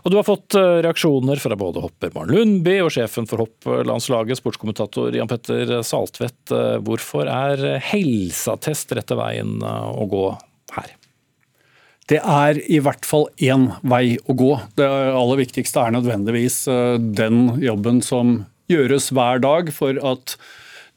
[0.03, 4.41] Og Du har fått eh, reaksjoner fra både hopper Maren Lundby og sjefen for hopplandslaget,
[4.43, 6.55] sportskommentator Jan Petter Saltvedt.
[6.86, 10.26] Hvorfor er helseattest rette veien å gå
[10.76, 10.99] her?
[12.11, 14.55] Det er i hvert fall én vei å gå.
[14.75, 18.41] Det aller viktigste er nødvendigvis eh, den jobben som
[18.71, 20.35] gjøres hver dag for at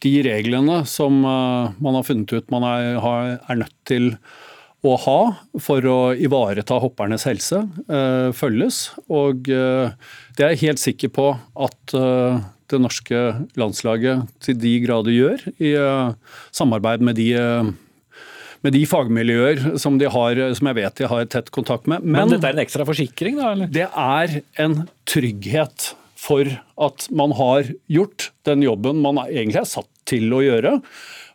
[0.03, 4.09] de reglene som eh, man har funnet ut man er, nødt til
[4.83, 5.19] å ha
[5.61, 8.81] for å ivareta hoppernes helse, eh, følges.
[9.05, 13.21] Og det er jeg helt sikker på at det norske
[13.59, 15.75] landslaget til de grader gjør, i
[16.57, 17.29] samarbeid med de
[18.63, 22.05] med de fagmiljøer som, de har, som jeg vet de har tett kontakt med.
[22.05, 23.51] Men, Men dette er en ekstra forsikring, da?
[23.55, 23.73] Eller?
[23.73, 24.77] Det er en
[25.09, 25.91] trygghet
[26.23, 26.47] for
[26.87, 30.77] at man har gjort den jobben man egentlig er satt til å gjøre.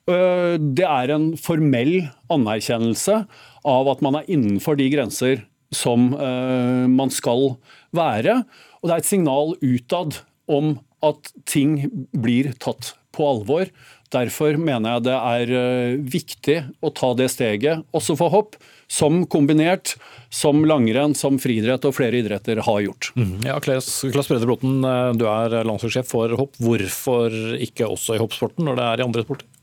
[0.08, 1.94] Øh, det er en formell
[2.32, 3.20] anerkjennelse
[3.68, 7.58] av at man er innenfor de grenser som øh, man skal
[7.92, 8.40] være.
[8.80, 11.82] Og det er et signal utad om at ting
[12.16, 13.68] blir tatt på alvor.
[14.14, 18.56] Derfor mener jeg det er eh, viktig å ta det steget, også for hopp,
[18.88, 19.96] som kombinert,
[20.32, 23.10] som langrenn, som friidrett og flere idretter har gjort.
[23.20, 23.34] Mm.
[23.44, 26.56] Ja, Klaus, Klaus Brede Bråten, eh, du er landslagssjef for hopp.
[26.62, 29.54] Hvorfor ikke også i hoppsporten når det er i andre sporter?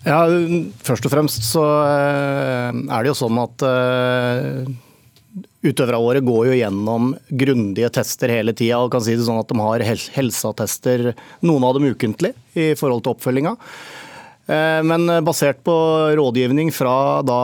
[0.00, 0.24] Ja,
[0.80, 3.66] Først og fremst så eh, er det jo sånn at
[5.60, 9.50] Utøverne våre går jo gjennom grundige tester hele tida og kan si det sånn at
[9.50, 9.82] de har
[10.16, 11.10] helseattester,
[11.44, 13.52] noen av dem ukentlig, i forhold til oppfølginga.
[14.50, 15.74] Eh, men basert på
[16.18, 17.42] rådgivning fra da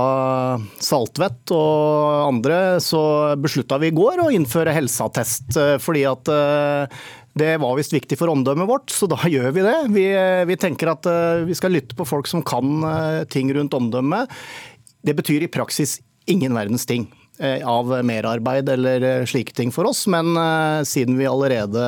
[0.83, 3.03] Saltvedt og andre, så
[3.39, 5.53] beslutta vi i går å innføre helseattest.
[5.61, 7.05] Eh, fordi at eh,
[7.37, 9.77] det var visst viktig for omdømmet vårt, så da gjør vi det.
[9.93, 10.07] Vi,
[10.49, 11.07] vi tenker at
[11.47, 12.81] vi skal lytte på folk som kan
[13.29, 14.33] ting rundt omdømmet.
[15.05, 17.07] Det betyr i praksis ingen verdens ting.
[17.39, 20.07] Eh, av merarbeid eller eh, slike ting for oss.
[20.09, 21.84] Men eh, siden vi allerede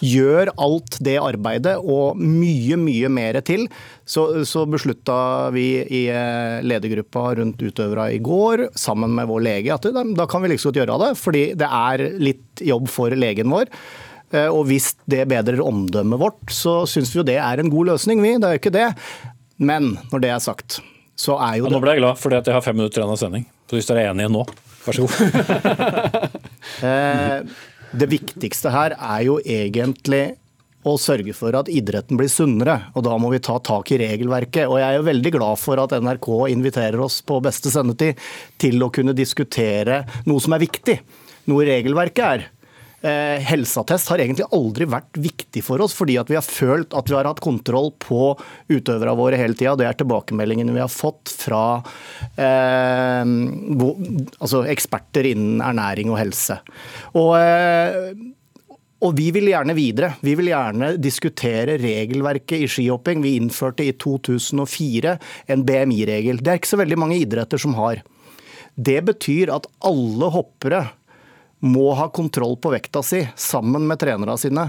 [0.00, 3.66] gjør alt det arbeidet og mye, mye mer til,
[4.06, 6.02] så, så beslutta vi i
[6.62, 10.78] ledergruppa rundt utøvere i går, sammen med vår lege, at da, kan vi liksom godt
[10.78, 11.08] gjøre det.
[11.18, 13.74] Fordi det er litt jobb for legen vår.
[14.52, 18.22] Og hvis det bedrer omdømmet vårt, så syns vi jo det er en god løsning,
[18.22, 18.36] vi.
[18.38, 18.88] Det er jo ikke det.
[19.58, 20.78] Men når det er sagt,
[21.18, 23.02] så er jo ja, det Nå ble jeg glad, fordi at jeg har fem minutter
[23.02, 23.46] igjen av sending.
[23.68, 24.44] Så hvis dere er enige nå,
[24.86, 26.36] vær så god.
[26.84, 27.38] Eh,
[27.96, 30.36] det viktigste her er jo egentlig
[30.86, 32.76] å sørge for at idretten blir sunnere.
[32.94, 34.68] og Da må vi ta tak i regelverket.
[34.68, 38.20] og Jeg er jo veldig glad for at NRK inviterer oss på beste sendetid
[38.60, 40.98] til å kunne diskutere noe som er viktig.
[41.50, 42.46] Noe regelverket er.
[42.98, 47.06] Eh, helseattest har egentlig aldri vært viktig for oss, fordi at vi har følt at
[47.06, 48.32] vi har hatt kontroll på
[48.72, 49.76] utøverne våre hele tida.
[49.78, 51.78] Det er tilbakemeldingene vi har fått fra
[52.34, 56.58] eh, altså eksperter innen ernæring og helse.
[57.14, 58.10] Og, eh,
[59.06, 60.16] og vi vil gjerne videre.
[60.26, 63.22] Vi vil gjerne diskutere regelverket i skihopping.
[63.22, 65.14] Vi innførte i 2004
[65.54, 66.42] en BMI-regel.
[66.42, 68.02] Det er ikke så veldig mange idretter som har.
[68.74, 70.88] Det betyr at alle hoppere
[71.64, 74.68] må ha kontroll på vekta si sammen med trenerne sine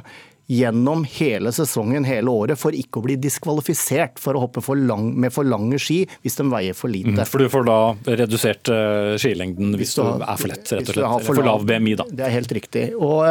[0.50, 5.12] gjennom hele sesongen, hele året, for ikke å bli diskvalifisert for å hoppe for lang,
[5.22, 7.14] med for lange ski hvis de veier for lite.
[7.14, 7.78] Mm, for du får da
[8.18, 11.28] redusert uh, skilengden hvis, hvis du, du, er for lett, rett og slett.
[11.28, 12.10] For, for lav BMI, da.
[12.10, 12.88] Det er helt riktig.
[12.98, 13.22] Og,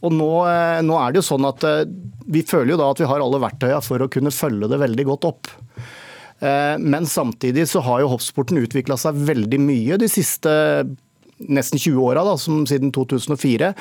[0.00, 1.68] og nå, eh, nå, er det jo sånn at
[2.32, 5.08] vi føler jo da at vi har alle verktøyene for å kunne følge det veldig
[5.12, 5.52] godt opp.
[6.42, 10.50] Men samtidig så har jo hoppsporten utvikla seg veldig mye de siste
[11.48, 13.72] nesten 20 åra, siden 2004.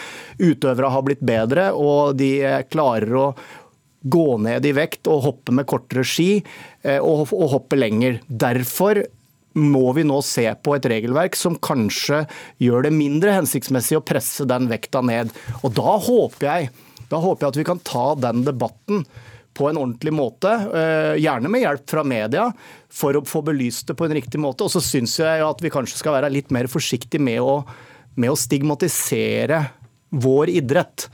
[0.42, 2.36] Utøvere har blitt bedre, og de
[2.72, 3.26] klarer å
[4.02, 8.22] gå ned i vekt og hoppe med kortere ski eh, og, og hoppe lenger.
[8.28, 9.04] Derfor
[9.54, 12.24] må vi nå se på et regelverk som kanskje
[12.64, 15.34] gjør det mindre hensiktsmessig å presse den vekta ned.
[15.62, 16.72] Og da håper jeg,
[17.12, 19.04] da håper jeg at vi kan ta den debatten
[19.58, 22.48] på en ordentlig måte, eh, gjerne med hjelp fra media,
[22.92, 24.66] for å få belyst det på en riktig måte.
[24.66, 27.60] Og så syns jeg at vi kanskje skal være litt mer forsiktige med å,
[28.16, 29.64] med å stigmatisere
[30.12, 31.08] vår idrett,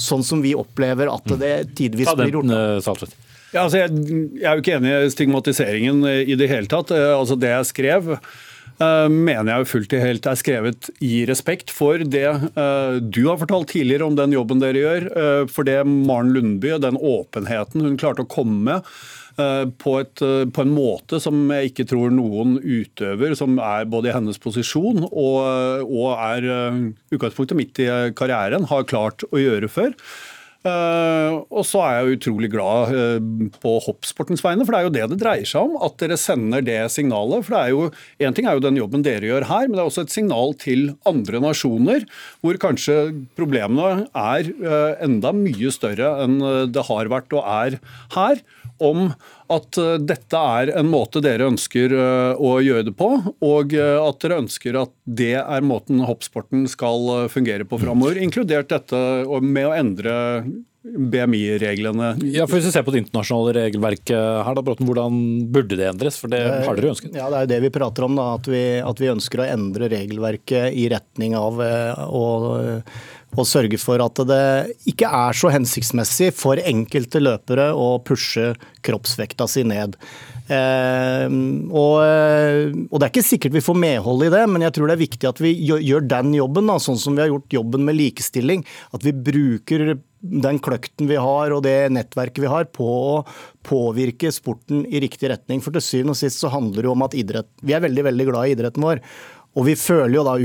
[0.00, 2.52] sånn som vi opplever at det tidvis blir gjort.
[2.52, 3.18] Eh,
[3.52, 6.94] ja, altså jeg, jeg, er jo ikke enig i stigmatiseringen i det hele tatt.
[6.96, 8.50] Eh, altså Det jeg skrev, Eh,
[9.12, 13.72] mener jeg fullt og helt er skrevet i respekt for det eh, du har fortalt
[13.72, 15.08] tidligere om den jobben dere gjør.
[15.10, 18.94] Eh, for det Maren Lundby, den åpenheten hun klarte å komme med
[19.32, 24.12] på, et, på, en måte som jeg ikke tror noen utøver, som er både i
[24.12, 26.44] hennes posisjon og, og er
[27.16, 29.96] utgangspunktet midt i karrieren, har klart å gjøre før.
[30.62, 34.94] Uh, og så er jeg utrolig glad uh, på hoppsportens vegne, for det er jo
[34.94, 35.74] det det dreier seg om.
[35.82, 37.42] At dere sender det signalet.
[37.46, 37.88] For det er jo,
[38.22, 40.54] Én ting er jo den jobben dere gjør her, men det er også et signal
[40.62, 42.06] til andre nasjoner,
[42.44, 42.98] hvor kanskje
[43.38, 46.38] problemene er uh, enda mye større enn
[46.72, 47.78] det har vært og er
[48.14, 48.42] her
[48.82, 49.12] om
[49.52, 53.10] at eh, dette er en måte dere ønsker eh, å gjøre det på,
[53.44, 58.72] og eh, at dere ønsker at det er måten hoppsporten skal fungere på framover, inkludert
[58.72, 59.02] dette
[59.42, 60.14] med å endre
[60.82, 62.16] BMI-reglene.
[62.34, 65.22] Ja, for Hvis vi ser på det internasjonale regelverket her, da, Bråten, hvordan
[65.54, 66.18] burde det endres?
[66.18, 67.14] For det har dere ønsket?
[67.14, 68.16] Ja, Det er jo det vi prater om.
[68.18, 72.26] da, At vi, at vi ønsker å endre regelverket i retning av å
[73.32, 74.42] og sørge for at det
[74.92, 78.52] ikke er så hensiktsmessig for enkelte løpere å pushe
[78.84, 79.96] kroppsvekta si ned.
[80.52, 81.32] Eh,
[81.72, 84.98] og, og, Det er ikke sikkert vi får medhold i det, men jeg tror det
[84.98, 87.96] er viktig at vi gjør den jobben, da, sånn som vi har gjort jobben med
[87.96, 88.66] likestilling.
[88.92, 93.20] At vi bruker den kløkten vi har og det nettverket vi har på å
[93.66, 95.62] påvirke sporten i riktig retning.
[95.64, 98.06] For til syvende og sist så handler det jo om at idrett, vi er veldig
[98.10, 99.02] veldig glad i idretten vår.
[99.52, 100.36] Og vi føler jo da,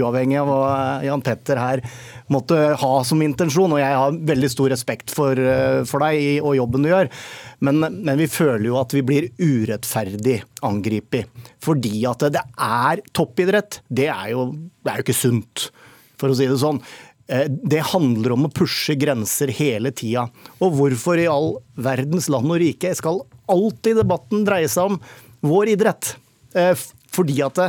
[0.00, 0.72] uavhengig av hva
[1.06, 1.80] Jan Petter her
[2.32, 6.58] måtte ha som intensjon, og jeg har veldig stor respekt for, eh, for deg og
[6.58, 7.08] jobben du gjør,
[7.64, 11.32] men, men, vi føler jo at vi blir urettferdig angrepet.
[11.64, 13.80] Fordi at det er toppidrett.
[13.88, 14.50] Det er jo,
[14.84, 15.70] det er jo ikke sunt,
[16.20, 16.82] for å si det sånn.
[17.30, 20.26] Eh, det handler om å pushe grenser hele tida.
[20.58, 25.00] Og hvorfor i all verdens land og rike skal alltid debatten dreie seg om
[25.46, 26.14] vår idrett?
[26.58, 26.74] Eh,
[27.10, 27.62] fordi at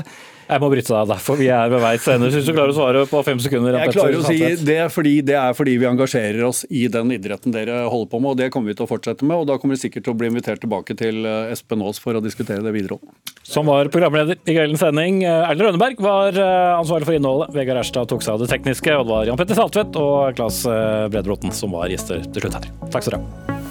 [0.52, 2.30] jeg må bryte deg der, for vi er ved veis ende.
[2.34, 3.78] Syns du klarer å svare på fem sekunder?
[3.80, 7.56] Jeg klarer å si det, fordi det er fordi vi engasjerer oss i den idretten
[7.56, 9.38] dere holder på med, og det kommer vi til å fortsette med.
[9.38, 12.20] og Da kommer vi sikkert til å bli invitert tilbake til eh, Espen Aas for
[12.20, 13.00] å diskutere det videre.
[13.48, 15.24] Som var programleder i kveldens sending.
[15.24, 17.56] Eh, Erlend Rønneberg var eh, ansvarlig for innholdet.
[17.56, 20.64] Vegard Erstad tok seg av det tekniske, og det var Jan Petter Saltvedt og Claes
[20.68, 22.74] Bredbråten som var gjester til slutt her.
[22.90, 23.71] Takk skal dere ha.